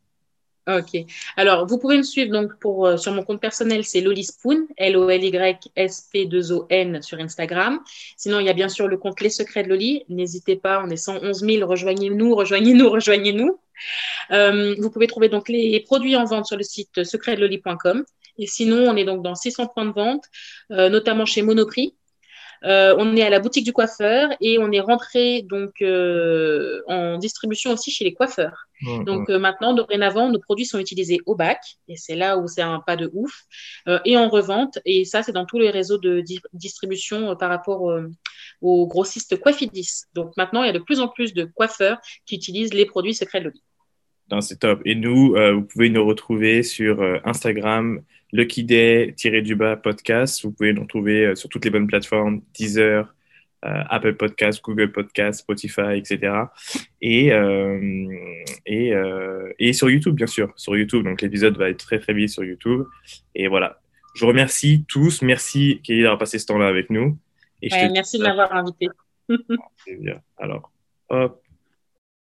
[0.65, 0.95] Ok.
[1.35, 7.01] Alors, vous pouvez me suivre donc pour, euh, sur mon compte personnel, c'est Lolispoon, L-O-L-Y-S-P-2-O-N
[7.01, 7.81] sur Instagram.
[8.15, 10.05] Sinon, il y a bien sûr le compte Les Secrets de Loli.
[10.07, 11.67] N'hésitez pas, on est 111 000.
[11.67, 13.59] Rejoignez-nous, rejoignez-nous, rejoignez-nous.
[14.31, 18.05] Euh, vous pouvez trouver donc les produits en vente sur le site secretdeloli.com.
[18.37, 20.25] Et sinon, on est donc dans 600 points de vente,
[20.71, 21.95] euh, notamment chez Monoprix,
[22.65, 27.17] euh, on est à la boutique du coiffeur et on est rentré donc euh, en
[27.17, 28.67] distribution aussi chez les coiffeurs.
[29.05, 32.61] donc euh, maintenant, dorénavant, nos produits sont utilisés au bac et c'est là où c'est
[32.61, 33.43] un pas de ouf
[34.05, 37.93] et en revente et ça c'est dans tous les réseaux de distribution par rapport
[38.61, 40.03] aux grossistes Coiffidis.
[40.13, 43.13] Donc maintenant, il y a de plus en plus de coiffeurs qui utilisent les produits
[43.13, 43.61] secrets de Loli.
[44.41, 44.81] C'est top.
[44.85, 48.01] Et nous, vous pouvez nous retrouver sur Instagram,
[48.33, 50.43] Lucky Day-du-bas podcast.
[50.43, 53.13] Vous pouvez nous retrouver euh, sur toutes les bonnes plateformes, Deezer,
[53.63, 56.33] euh, Apple Podcast, Google Podcast, Spotify, etc.
[56.99, 58.09] Et, euh,
[58.65, 58.91] et,
[59.59, 60.51] et sur YouTube, bien sûr.
[60.55, 61.03] Sur YouTube.
[61.03, 62.85] Donc, l'épisode va être très, très vite sur YouTube.
[63.35, 63.79] Et voilà.
[64.15, 65.21] Je vous remercie tous.
[65.21, 67.17] Merci, Kelly, d'avoir passé ce temps-là avec nous.
[67.61, 68.89] Et merci de m'avoir invité.
[70.37, 70.71] Alors,
[71.09, 71.42] hop.